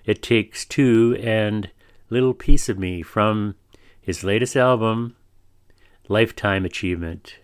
[0.04, 1.70] It Takes Two and
[2.10, 3.56] Little Piece of Me from
[4.02, 5.16] his latest album,
[6.10, 7.38] Lifetime Achievement.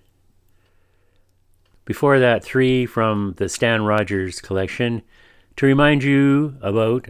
[1.85, 5.01] Before that, three from the Stan Rogers collection
[5.55, 7.07] to remind you about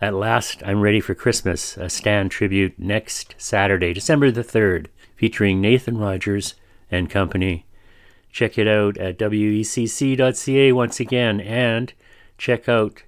[0.00, 4.86] At Last I'm Ready for Christmas, a Stan tribute next Saturday, December the 3rd,
[5.16, 6.54] featuring Nathan Rogers
[6.92, 7.65] and company.
[8.36, 11.94] Check it out at wecc.ca once again and
[12.36, 13.02] check out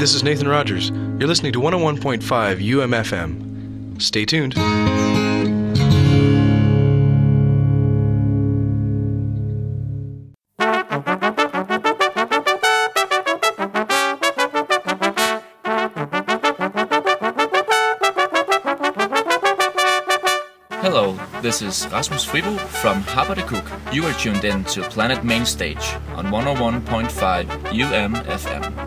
[0.00, 0.88] This is Nathan Rogers.
[0.88, 2.22] You're listening to 101.5
[2.56, 4.00] UMFM.
[4.00, 4.54] Stay tuned.
[20.80, 23.92] Hello, this is Rasmus Fribo from Haberdecook.
[23.92, 28.79] You are tuned in to Planet Main Stage on 101.5 UMFM.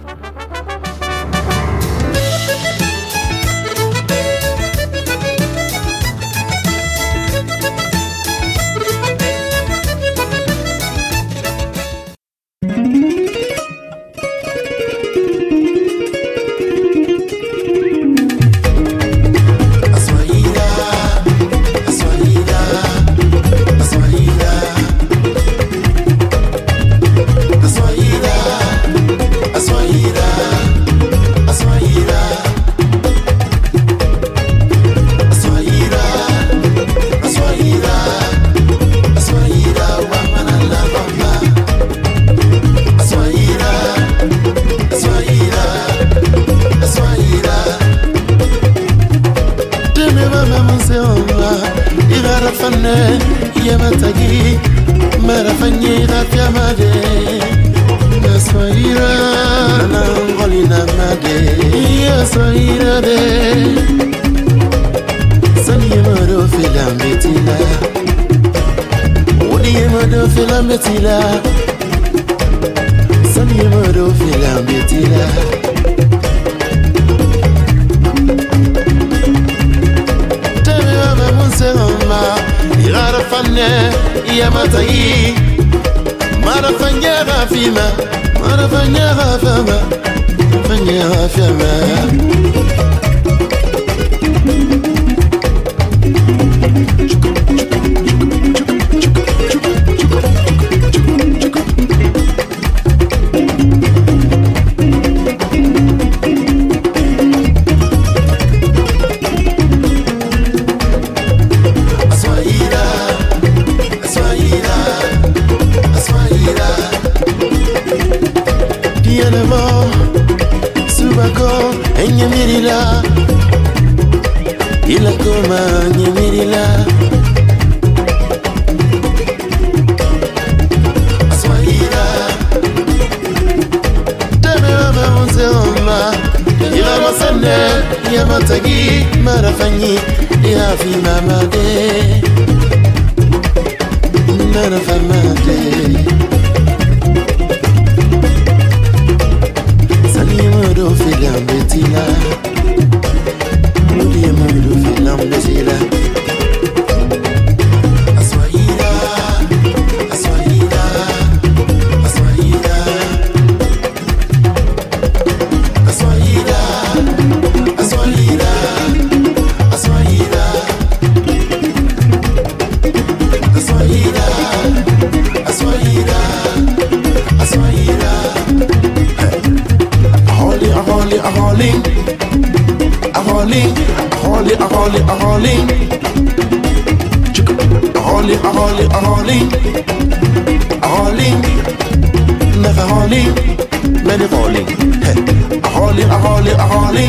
[196.52, 197.08] أهولي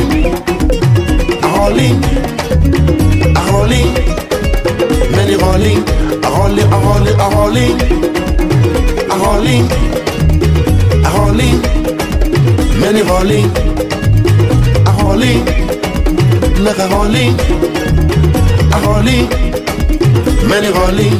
[1.45, 1.97] أهولي أهولي
[3.37, 3.85] أهولي
[5.17, 5.77] ماني غالي
[6.25, 7.69] أهولي أهولي أهولي
[9.11, 9.65] أهولي
[11.07, 11.51] أهولي
[12.81, 13.47] ماني غالي
[14.87, 15.37] أهولي
[16.61, 17.33] لك أهولي
[18.75, 19.27] أهولي
[20.51, 21.11] ماني غالي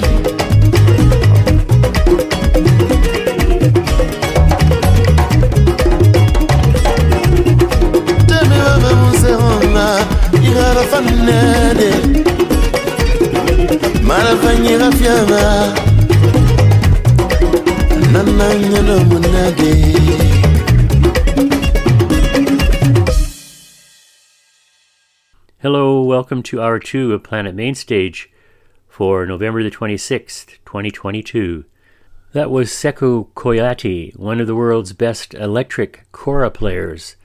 [25.59, 28.31] Hello, welcome to hour two of Planet Mainstage
[28.87, 31.65] for November the 26th, 2022.
[32.35, 37.17] That was Sekou Kouyate, one of the world's best electric kora players,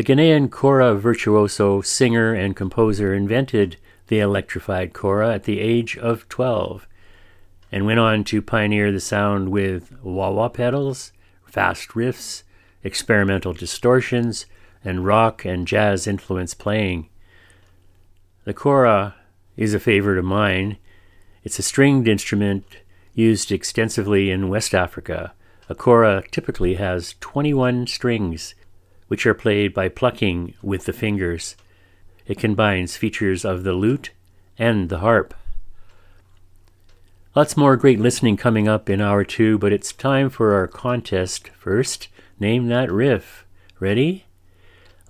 [0.00, 3.76] the Ghanaian kora virtuoso, singer, and composer invented
[4.06, 6.88] the electrified kora at the age of 12
[7.70, 11.12] and went on to pioneer the sound with wah wah pedals,
[11.44, 12.44] fast riffs,
[12.82, 14.46] experimental distortions,
[14.82, 17.10] and rock and jazz influence playing.
[18.44, 19.16] The kora
[19.58, 20.78] is a favorite of mine.
[21.44, 22.64] It's a stringed instrument
[23.12, 25.34] used extensively in West Africa.
[25.68, 28.54] A kora typically has 21 strings,
[29.10, 31.56] which are played by plucking with the fingers.
[32.28, 34.10] It combines features of the lute
[34.56, 35.34] and the harp.
[37.34, 41.48] Lots more great listening coming up in hour two, but it's time for our contest.
[41.58, 42.06] First,
[42.38, 43.44] name that riff.
[43.80, 44.26] Ready?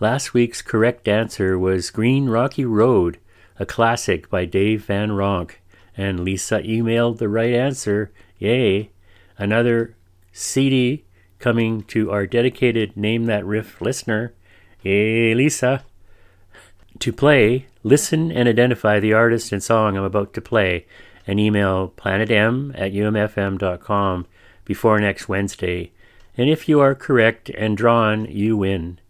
[0.01, 3.19] Last week's correct answer was Green Rocky Road,
[3.59, 5.57] a classic by Dave Van Ronk,
[5.95, 8.13] and Lisa emailed the right answer.
[8.39, 8.93] Yay!
[9.37, 9.95] Another
[10.33, 11.05] CD
[11.41, 14.33] coming to our dedicated Name That Riff listener.
[14.83, 15.85] Yay, Lisa!
[16.99, 20.87] To play, listen and identify the artist and song I'm about to play,
[21.27, 24.27] and email planetm at umfm.com
[24.65, 25.93] before next Wednesday.
[26.37, 29.01] And if you are correct and drawn, you win.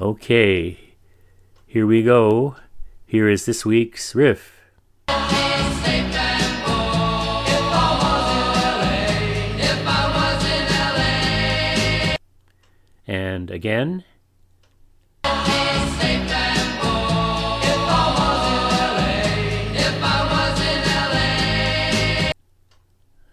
[0.00, 0.94] Okay,
[1.66, 2.56] here we go.
[3.06, 4.52] Here is this week's riff.
[13.06, 14.04] And again.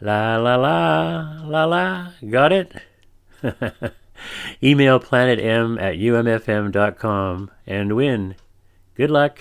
[0.03, 2.11] La la la la la.
[2.29, 2.73] Got it?
[4.61, 8.35] Email planetm at umfm.com and win.
[8.95, 9.39] Good luck.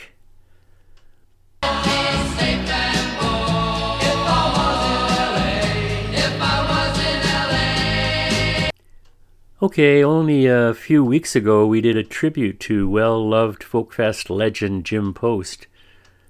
[9.62, 14.84] Okay, only a few weeks ago we did a tribute to well loved Folkfest legend
[14.84, 15.68] Jim Post.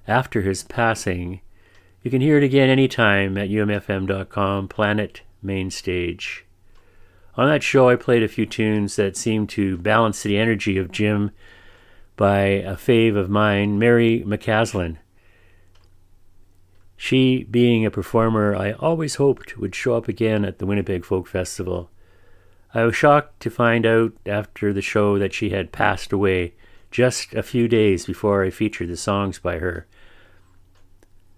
[0.06, 1.40] After his passing,
[2.02, 6.44] you can hear it again anytime at umfm.com, Planet Main Stage.
[7.34, 10.92] On that show, I played a few tunes that seemed to balance the energy of
[10.92, 11.30] Jim
[12.16, 14.98] by a fave of mine, Mary McCaslin.
[16.98, 21.26] She, being a performer I always hoped would show up again at the Winnipeg Folk
[21.26, 21.88] Festival.
[22.74, 26.54] I was shocked to find out after the show that she had passed away
[26.90, 29.86] just a few days before I featured the songs by her.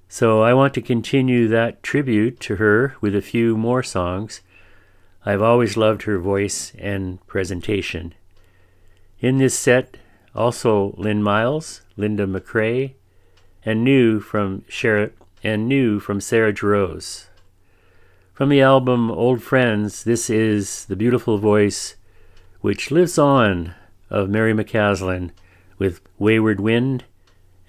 [0.09, 4.43] So I want to continue that tribute to her with a few more songs.
[5.27, 8.15] I've always loved her voice and presentation.
[9.19, 9.97] In this set,
[10.35, 12.95] also Lynn Miles, Linda McRae,
[13.65, 15.11] and new from Sarah
[15.43, 17.27] and new from Sarah Jarosz.
[18.35, 21.95] From the album Old Friends, this is the beautiful voice
[22.63, 23.77] which lives on
[24.11, 25.31] of Mary McCaslin
[25.79, 27.05] with Wayward Wind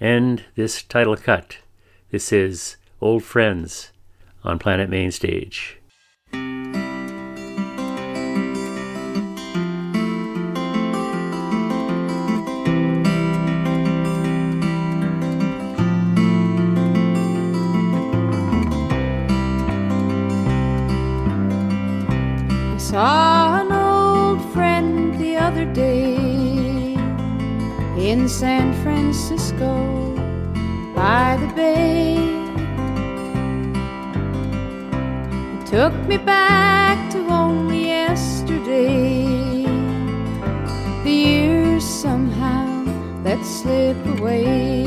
[0.00, 1.58] and this title cut.
[2.10, 3.92] This is Old Friends
[4.42, 5.12] on Planet Main
[28.26, 30.12] in San Francisco
[30.96, 32.16] by the bay.
[35.54, 39.62] It took me back to only yesterday.
[41.04, 42.82] The years somehow
[43.22, 44.82] let slip away.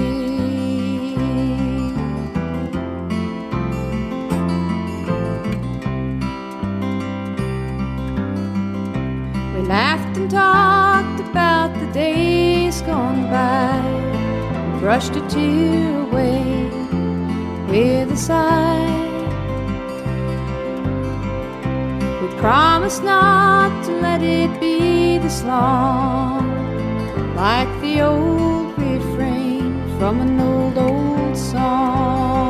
[9.54, 10.79] We laughed and talked
[14.80, 16.70] brushed a tear away
[17.68, 18.96] with a sigh.
[22.22, 30.40] We promised not to let it be this long, like the old refrain from an
[30.40, 32.49] old, old song.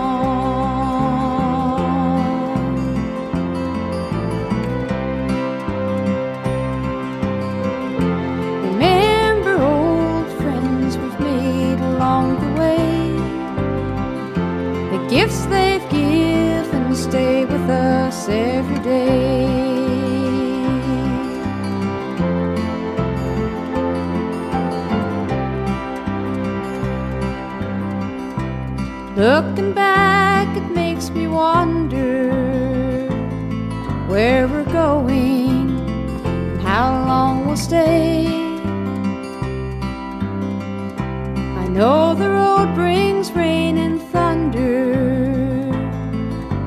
[15.09, 19.47] Gifts they've given stay with us every day.
[29.15, 32.31] Looking back, it makes me wonder
[34.07, 35.69] where we're going
[36.25, 38.27] and how long we'll stay.
[41.63, 43.77] I know the road brings rain
[44.55, 45.71] and thunder,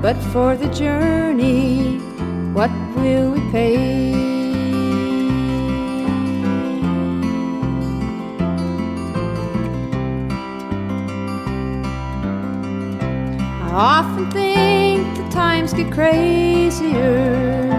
[0.00, 1.98] but for the journey,
[2.52, 4.12] what will we pay?
[13.62, 17.70] I often think the times get crazier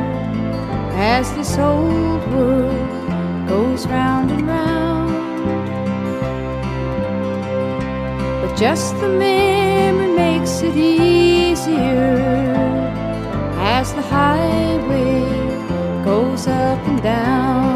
[0.95, 4.62] as this old world goes round and round.
[8.55, 12.53] Just the memory makes it easier
[13.57, 15.23] as the highway
[16.03, 17.72] goes up and down.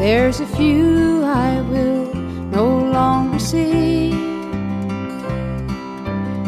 [0.00, 4.12] There's a few I will no longer see.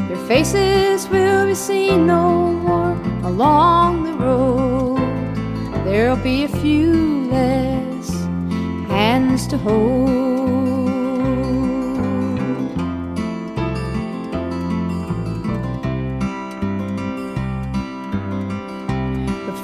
[0.08, 4.96] Their faces will be seen no more along the road.
[5.84, 8.10] There'll be a few less
[8.88, 10.22] hands to hold.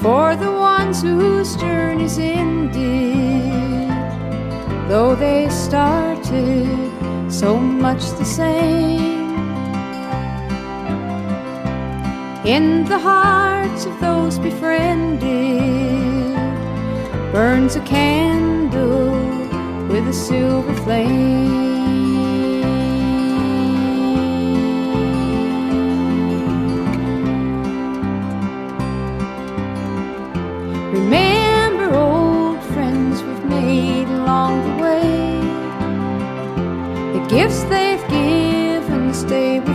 [0.02, 3.77] For the ones whose journeys ended,
[4.88, 6.66] though they started
[7.30, 9.36] so much the same.
[12.46, 15.18] In the hearts of those befriended
[17.32, 19.10] burns a candle
[19.88, 21.67] with a silver flame.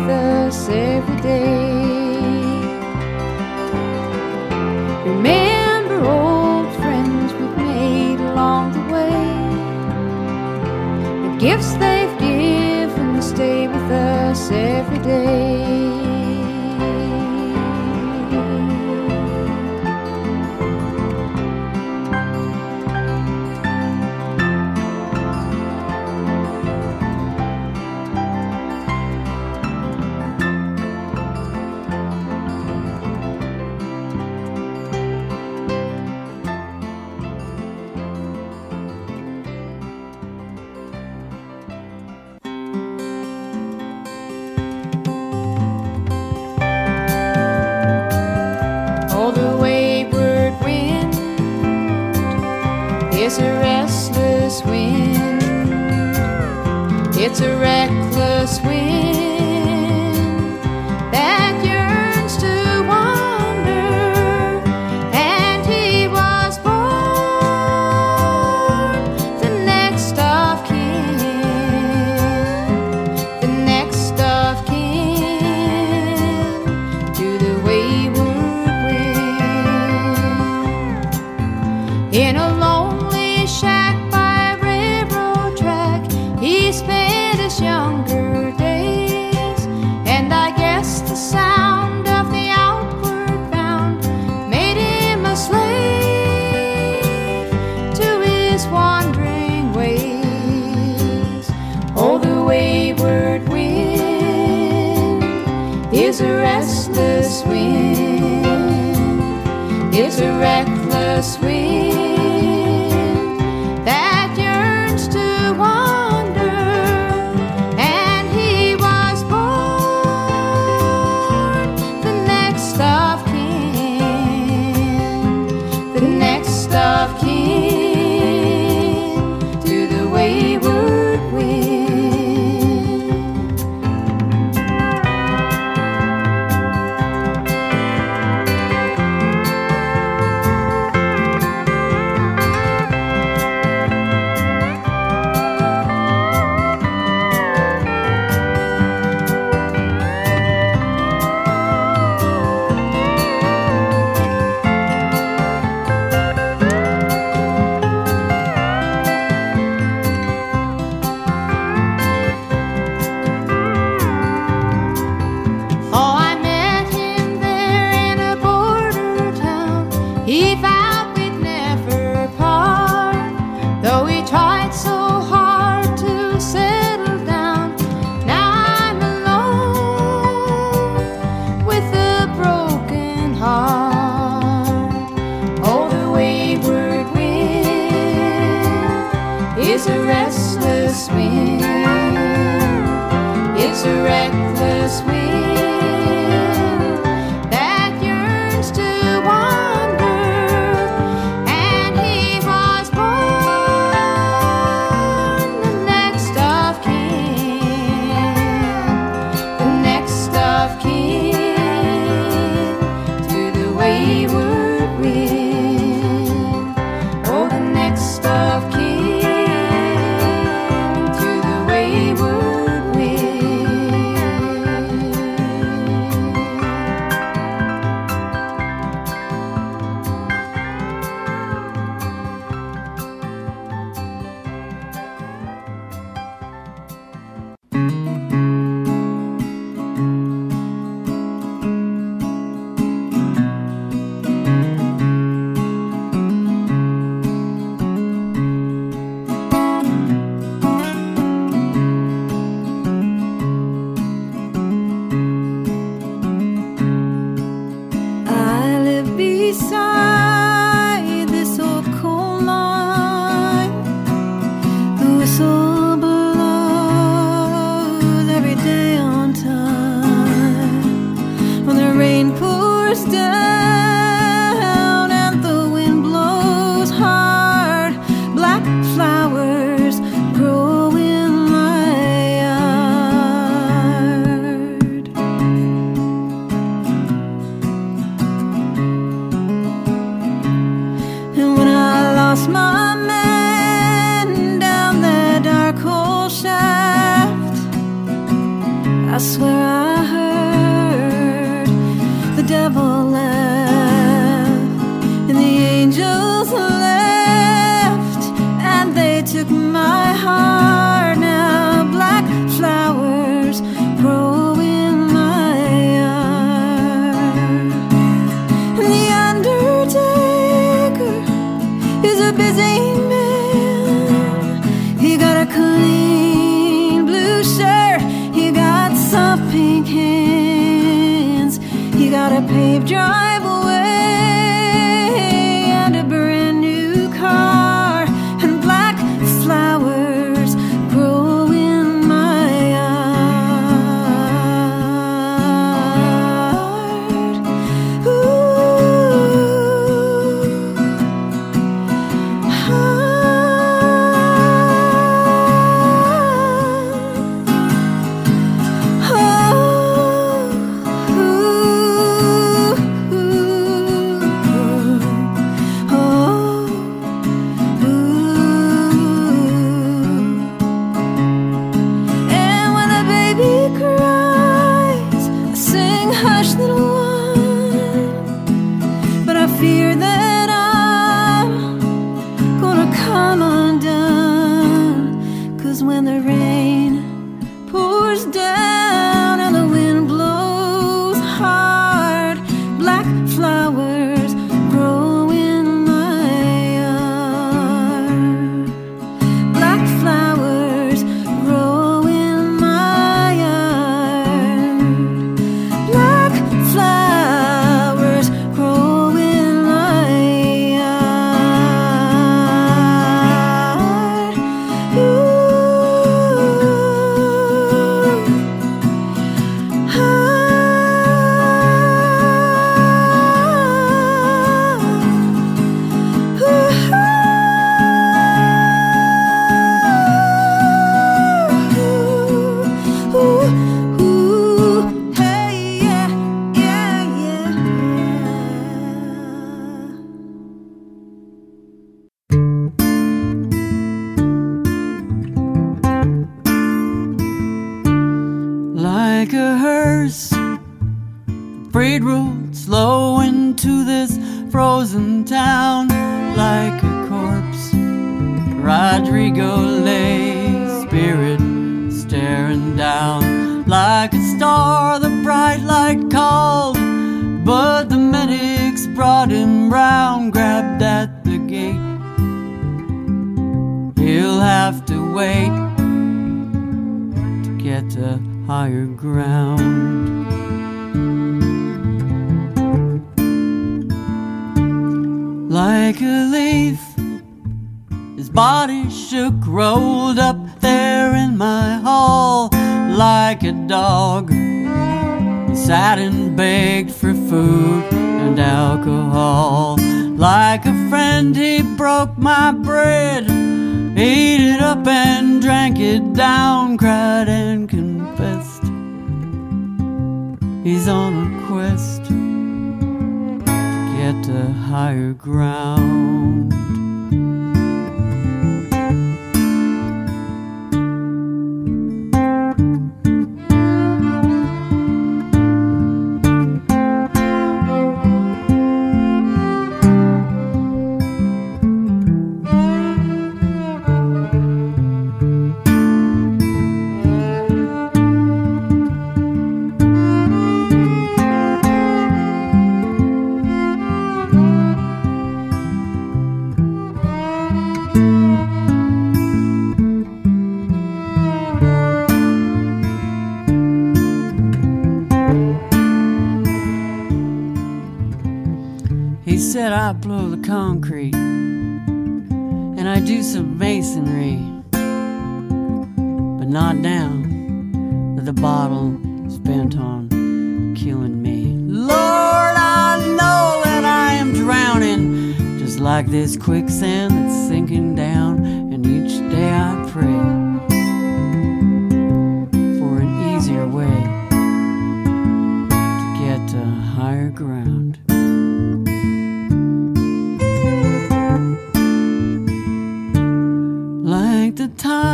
[0.06, 1.72] With us every day.
[5.06, 9.28] Remember old friends we've made along the way.
[11.24, 15.83] The gifts they've given stay with us every day.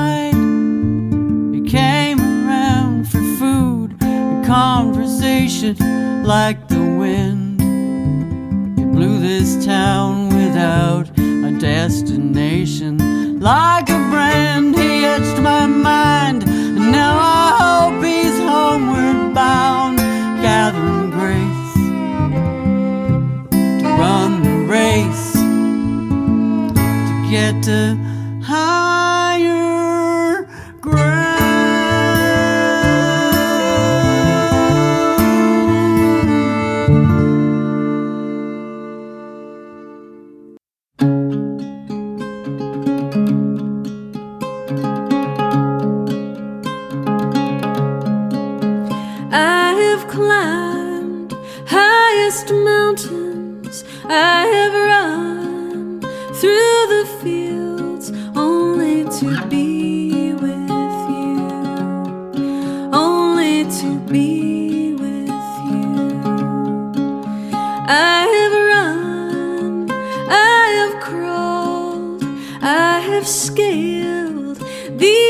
[0.10, 1.56] mind.
[1.56, 5.76] You came around for food and conversation
[6.24, 7.62] like the wind.
[8.80, 14.78] You blew this town without a destination like a brand.
[14.78, 19.98] He etched my mind, and now I hope he's homeward bound,
[20.42, 21.74] gathering grace
[23.82, 25.34] to run the race
[26.74, 27.99] to get to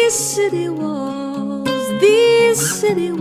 [0.09, 1.67] city walls,
[2.01, 3.18] these city walls.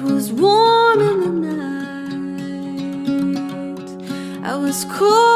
[0.00, 1.60] It was warm in the night.
[4.42, 5.29] I was cold.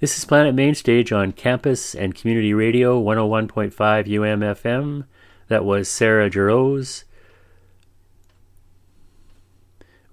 [0.00, 5.04] This is Planet Mainstage on campus and community radio 101.5 UMFM.
[5.48, 7.04] That was Sarah Jarosz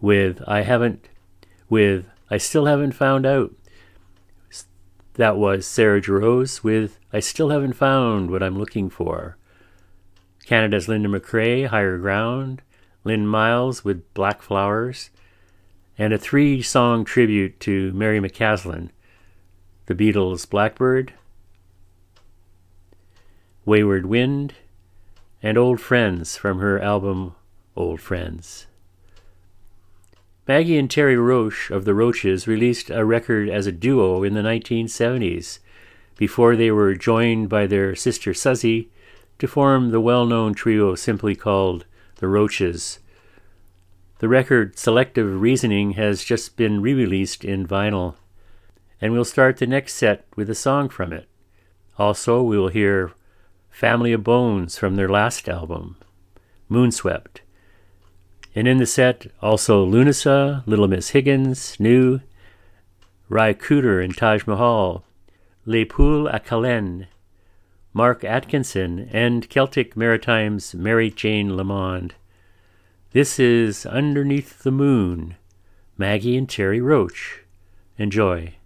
[0.01, 1.07] with I haven't
[1.69, 3.53] with I still haven't found out.
[5.14, 9.38] That was Sarah Jarosz with I still haven't found what I'm looking for.
[10.45, 12.61] Canada's Linda McRae, Higher Ground,
[13.05, 15.11] Lynn Miles with Black Flowers,
[15.97, 18.89] and a three song tribute to Mary McCaslin
[19.88, 21.14] The Beatles' Blackbird,
[23.64, 24.55] Wayward Wind,
[25.41, 27.35] and Old Friends from her album
[27.73, 28.68] Old Friends.
[30.45, 34.41] Maggie and Terry Roche of the Roches released a record as a duo in the
[34.41, 35.59] 1970s
[36.18, 38.89] before they were joined by their sister Suzy
[39.39, 41.85] to form the well known trio simply called
[42.18, 42.99] the Roches.
[44.19, 48.15] The record Selective Reasoning has just been re released in vinyl,
[49.01, 51.27] and we'll start the next set with a song from it.
[51.97, 53.11] Also, we will hear
[53.69, 55.97] Family of Bones from their last album,
[56.69, 57.41] Moonswept.
[58.55, 62.21] And in the set, also Lunasa, Little Miss Higgins, New,
[63.29, 65.03] Ry Cooder and Taj Mahal,
[65.65, 67.07] Les Poules à Colin,
[67.93, 72.15] Mark Atkinson, and Celtic Maritime's Mary Jane Lamond.
[73.11, 75.35] This is Underneath the Moon,
[75.97, 77.41] Maggie and Terry Roche.
[77.97, 78.56] Enjoy.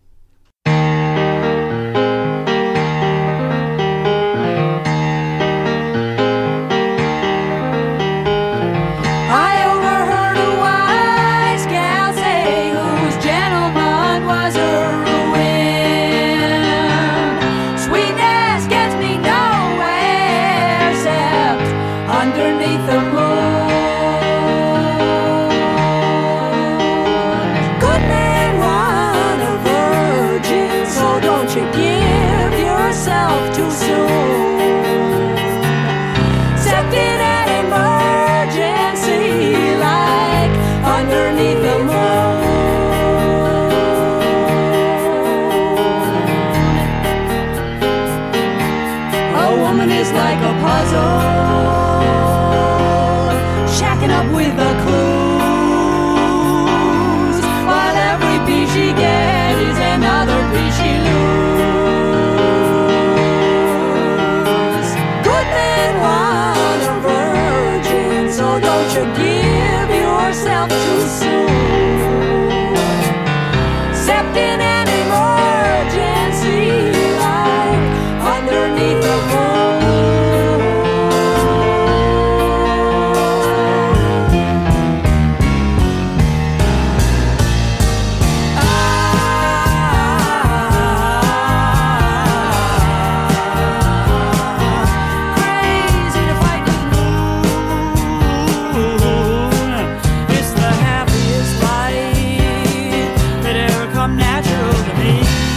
[104.84, 105.51] To me.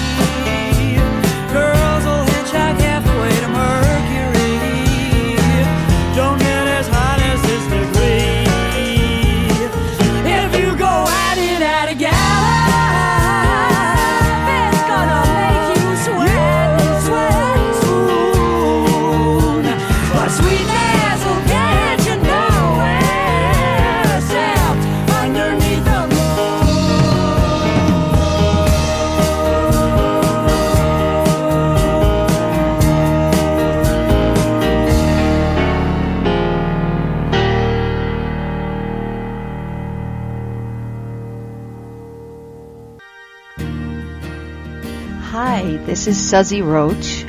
[46.05, 47.25] This is Suzy Roche,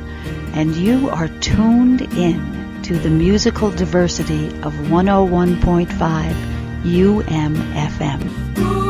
[0.54, 5.88] and you are tuned in to the musical diversity of 101.5
[6.84, 8.85] UMFM.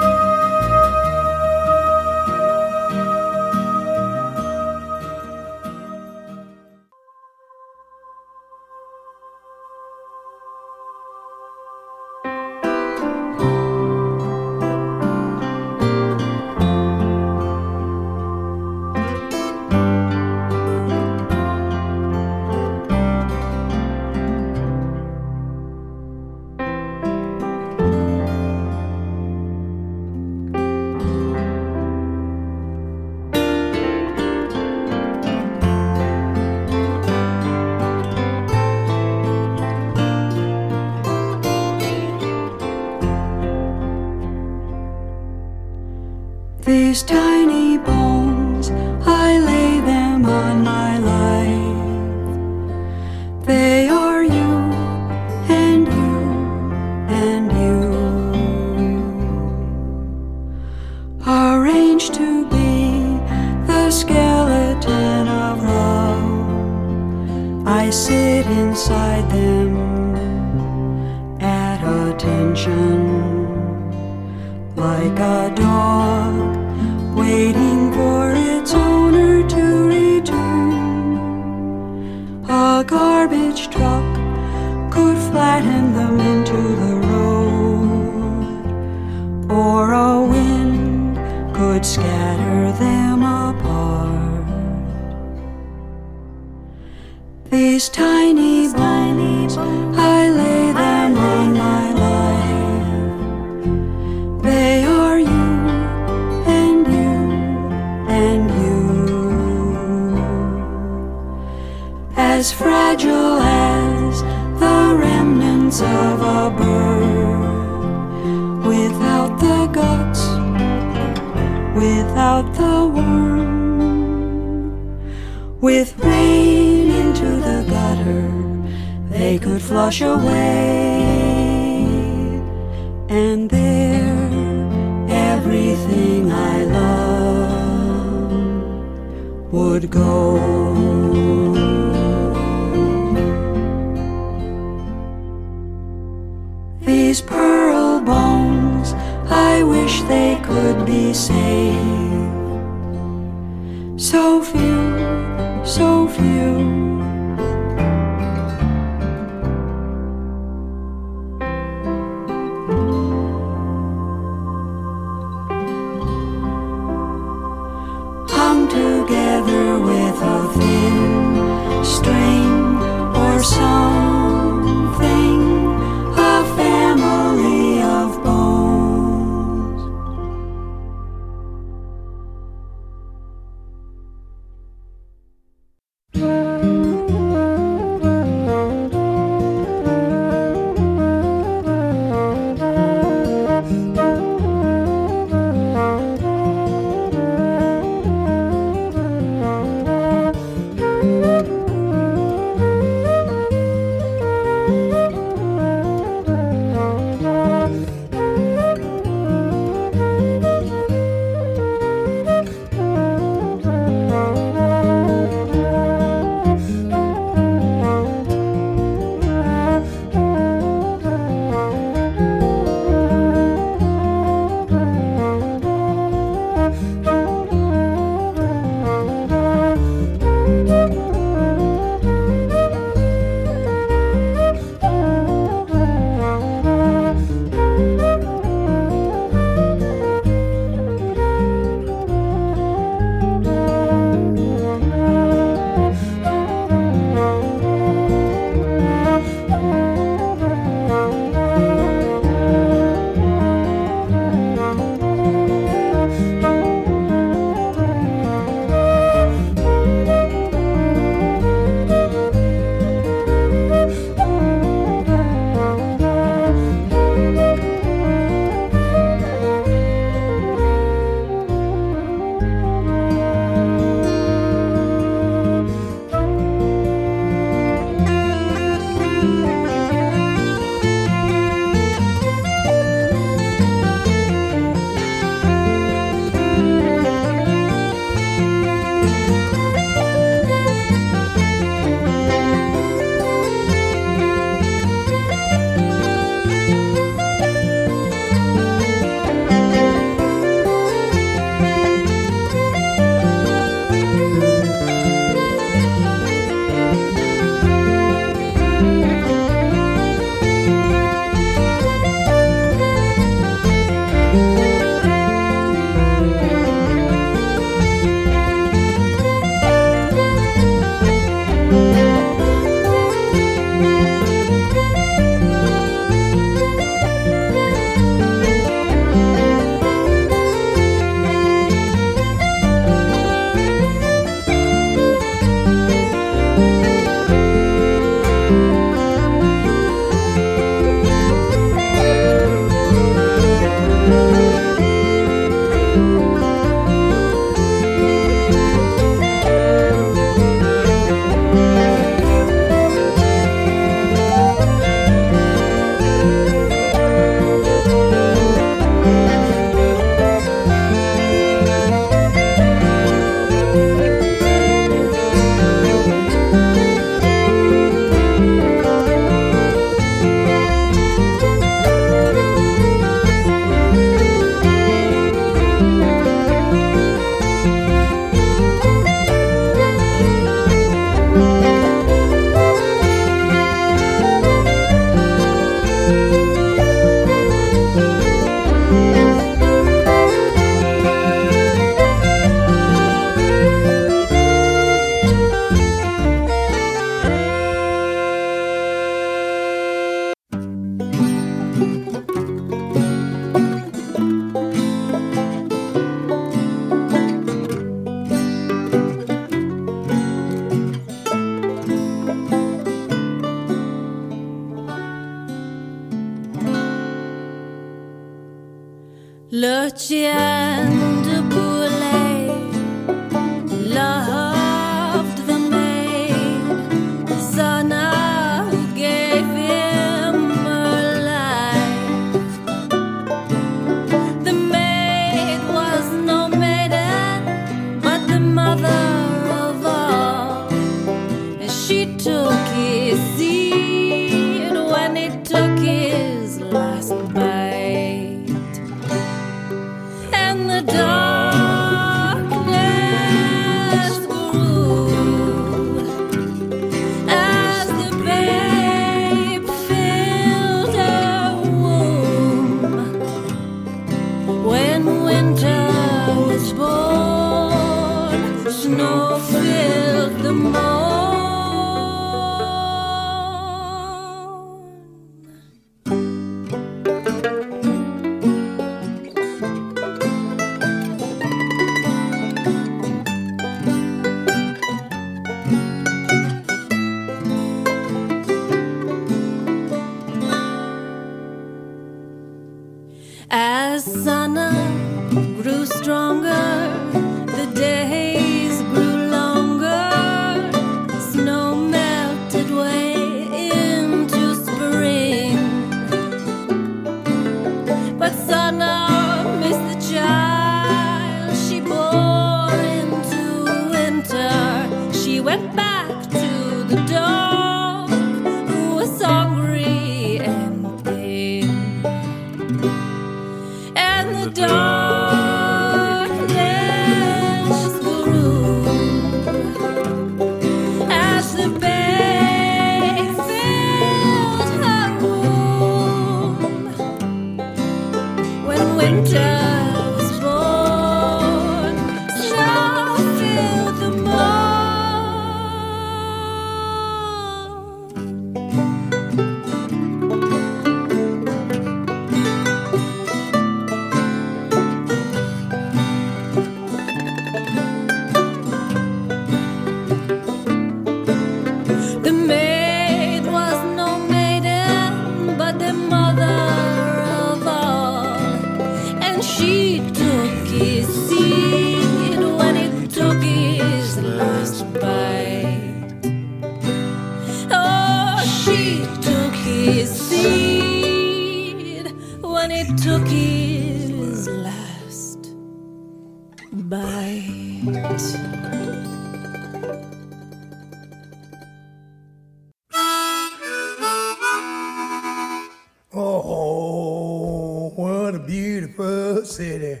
[599.44, 600.00] city.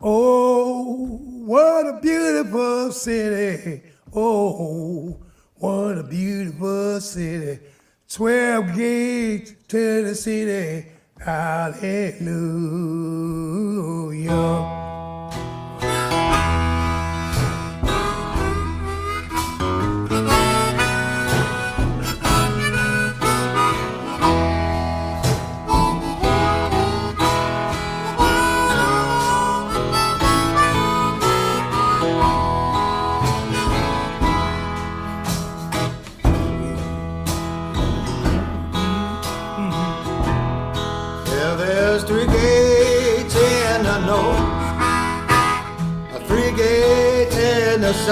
[0.00, 3.82] Oh, what a beautiful city.
[4.14, 5.16] Oh,
[5.56, 7.60] what a beautiful city.
[8.08, 10.88] 12 gates to the city.
[11.18, 13.13] Hallelujah.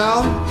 [0.02, 0.41] now.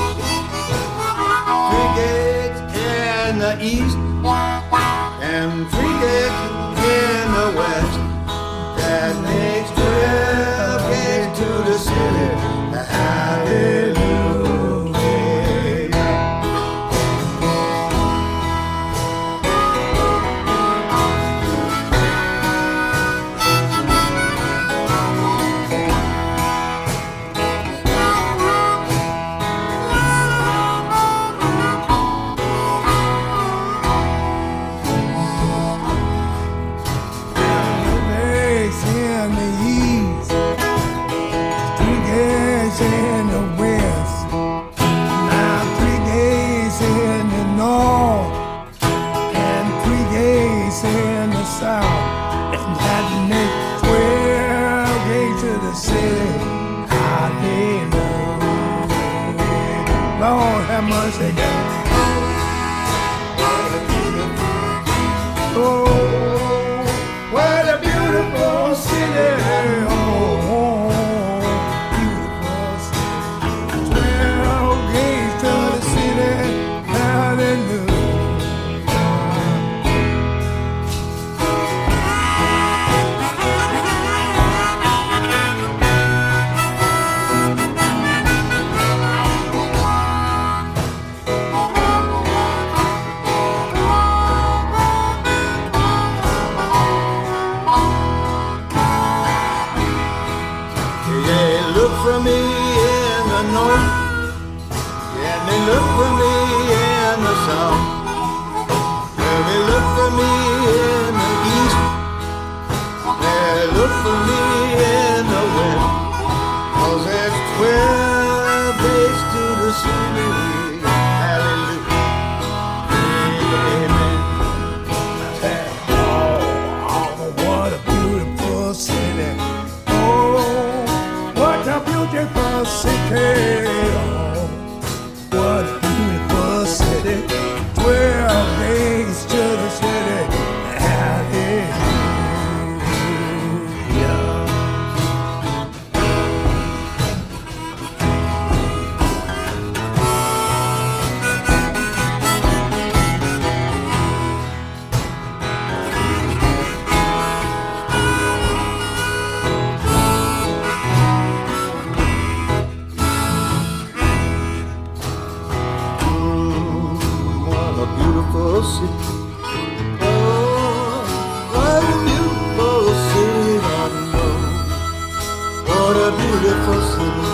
[176.17, 177.27] Beautiful city.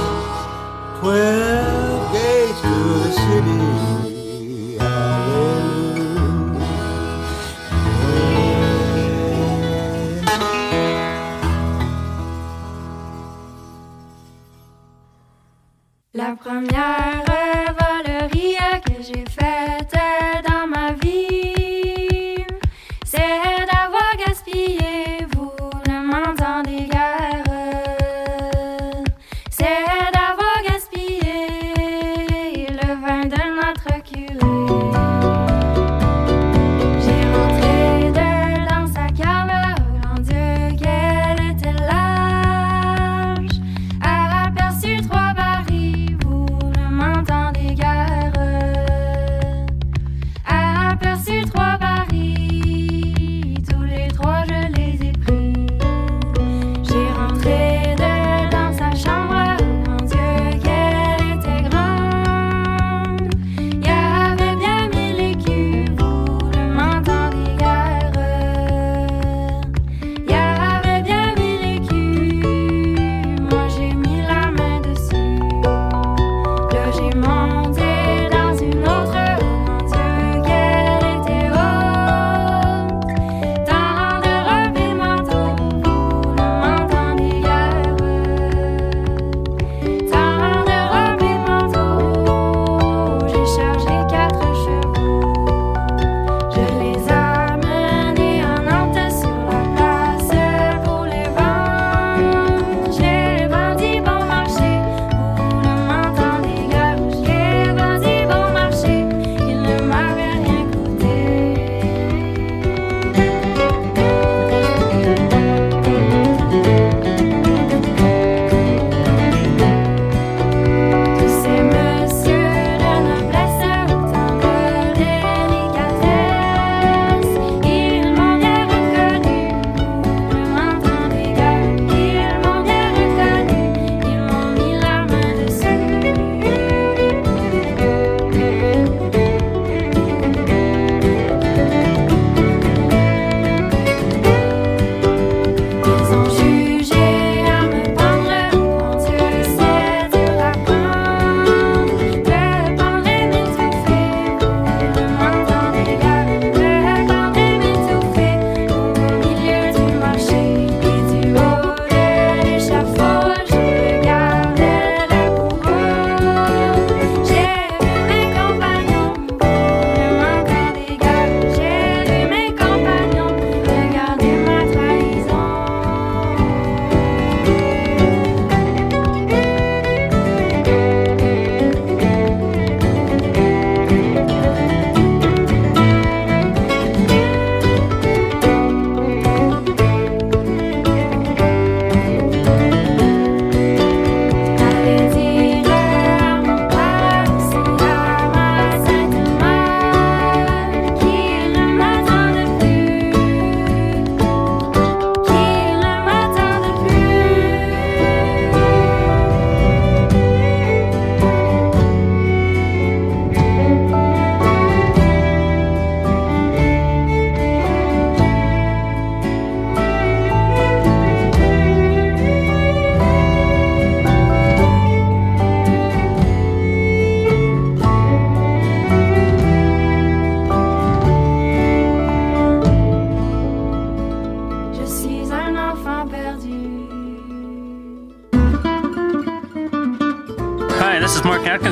[1.00, 2.74] Twelve gates to
[3.04, 4.07] the city.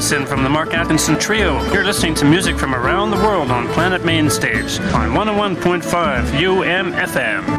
[0.06, 1.60] Atkinson from the Mark Atkinson Trio.
[1.74, 5.82] You're listening to music from around the world on Planet Mainstage on 101.5
[6.28, 7.55] UMFM.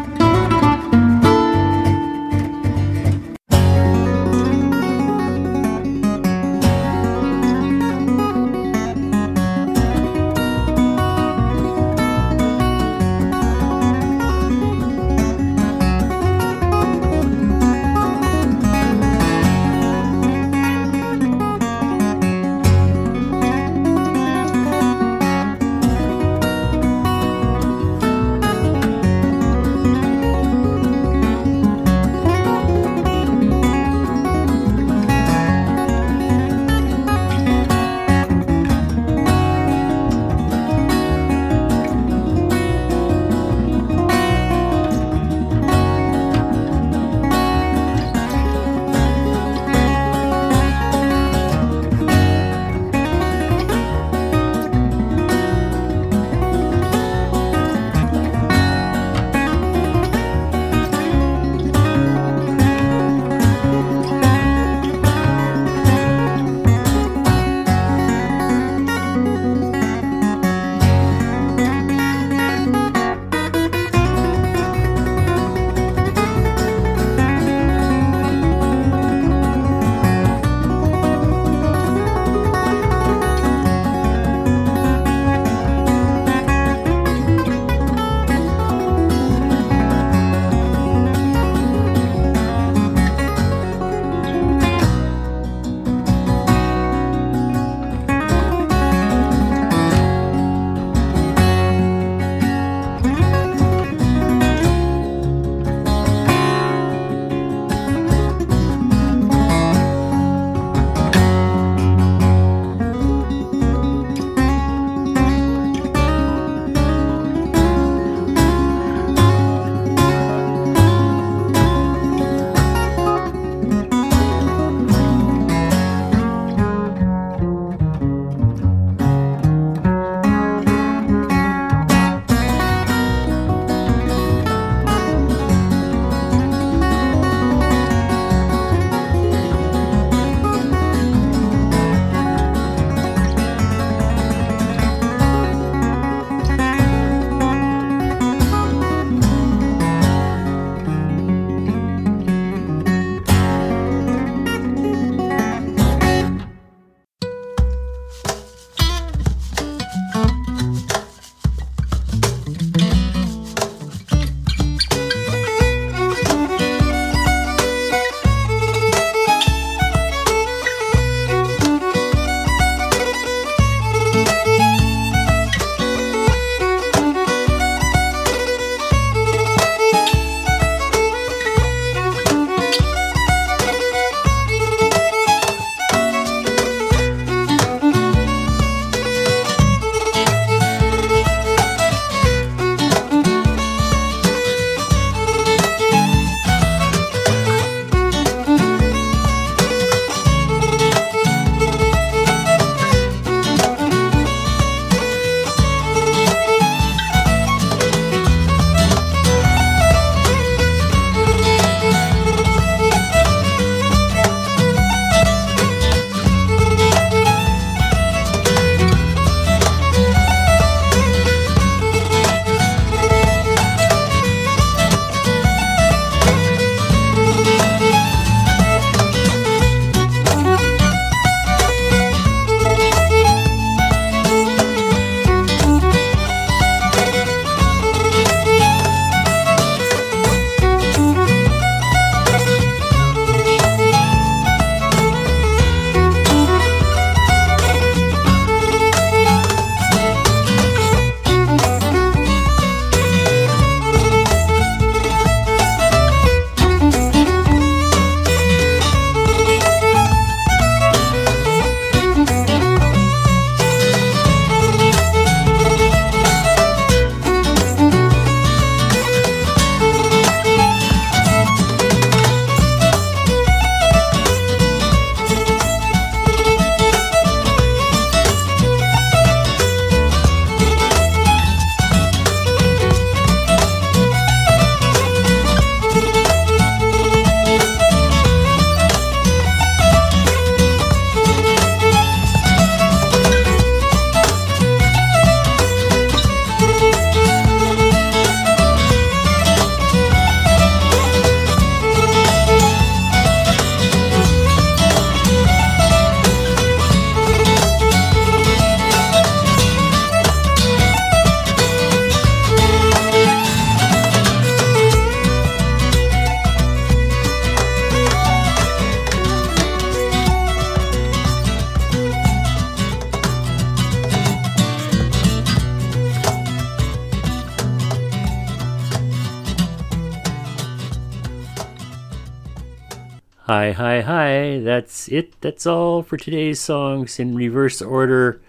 [335.08, 335.40] It.
[335.40, 338.40] That's all for today's songs in reverse order,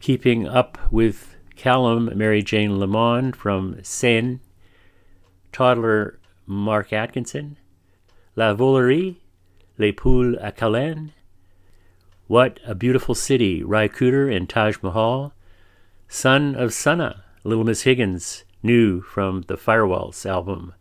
[0.00, 4.38] keeping up with Callum Mary Jane Lamond from Seine,
[5.52, 7.56] toddler Mark Atkinson,
[8.36, 9.16] La Volerie,
[9.76, 11.12] Les Poules à Colin,
[12.28, 15.32] What a Beautiful City, Ry Cooder and Taj Mahal,
[16.08, 20.74] Son of Sunna, Little Miss Higgins, new from the Firewalls album,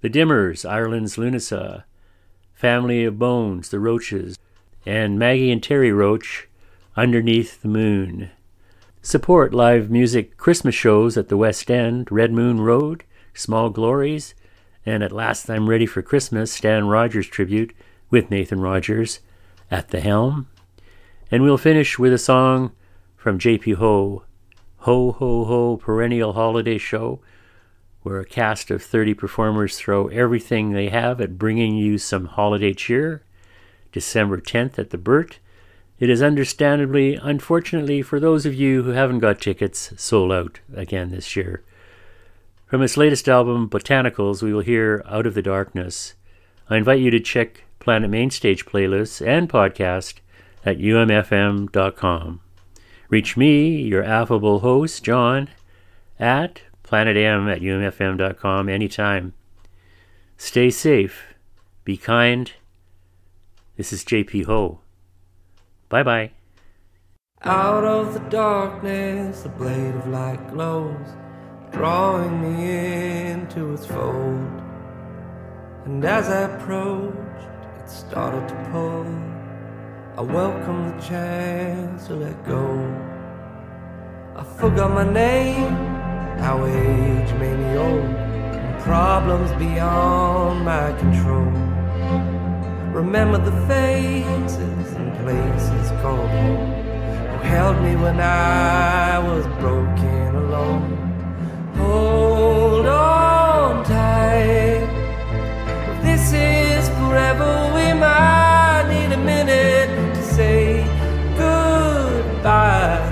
[0.00, 1.84] The Dimmers, Ireland's Lunasa,
[2.54, 4.38] Family of Bones, The Roches,
[4.86, 6.46] and Maggie and Terry Roche,
[6.96, 8.30] Underneath the Moon.
[9.02, 13.02] Support live music Christmas shows at the West End, Red Moon Road,
[13.34, 14.34] Small Glories,
[14.86, 17.74] and at Last I'm Ready for Christmas, Stan Rogers tribute
[18.10, 19.18] with Nathan Rogers
[19.72, 20.46] at the helm.
[21.32, 22.70] And we'll finish with a song
[23.16, 24.22] from JP Hoe,
[24.78, 27.20] Ho Ho Ho Perennial Holiday Show,
[28.02, 32.72] where a cast of 30 performers throw everything they have at bringing you some holiday
[32.72, 33.24] cheer.
[33.92, 35.38] December 10th at the Burt.
[35.98, 41.10] It is understandably, unfortunately, for those of you who haven't got tickets, sold out again
[41.10, 41.62] this year.
[42.66, 46.14] From his latest album, Botanicals, we will hear Out of the Darkness.
[46.68, 50.14] I invite you to check Planet Mainstage playlists and podcast
[50.64, 52.40] at umfm.com.
[53.08, 55.48] Reach me, your affable host, John,
[56.18, 59.32] at planetm at umfm.com anytime.
[60.36, 61.34] Stay safe.
[61.84, 62.52] Be kind.
[63.76, 64.80] This is JP Hoe.
[65.90, 66.30] Bye bye.
[67.42, 71.06] Out of the darkness, the blade of light glows,
[71.72, 74.62] drawing me into its fold.
[75.84, 77.18] And as I approached,
[77.78, 79.06] it started to pull.
[80.16, 82.64] I welcomed the chance to let go.
[84.36, 85.76] I forgot my name,
[86.38, 91.75] how age made me old, and problems beyond my control.
[92.96, 96.72] Remember the faces and places called home
[97.30, 100.96] who held me when I was broken alone.
[101.76, 104.88] Hold on tight.
[105.90, 110.82] If this is forever, we might need a minute to say
[111.36, 113.04] goodbye.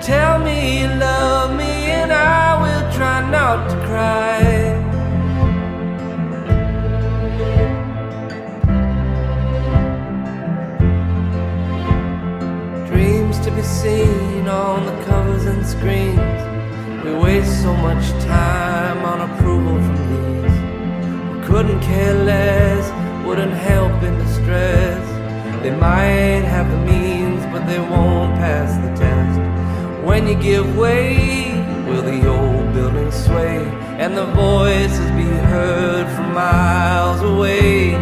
[0.00, 4.55] Tell me you love me, and I will try not to cry.
[13.66, 16.40] Seen on the covers and screens.
[17.04, 20.56] We waste so much time on approval from these.
[21.32, 22.84] We couldn't care less,
[23.26, 25.04] wouldn't help in distress.
[25.62, 29.40] They might have the means, but they won't pass the test.
[30.04, 31.52] When you give way,
[31.88, 33.58] will the old building sway?
[33.98, 37.94] And the voices be heard from miles away.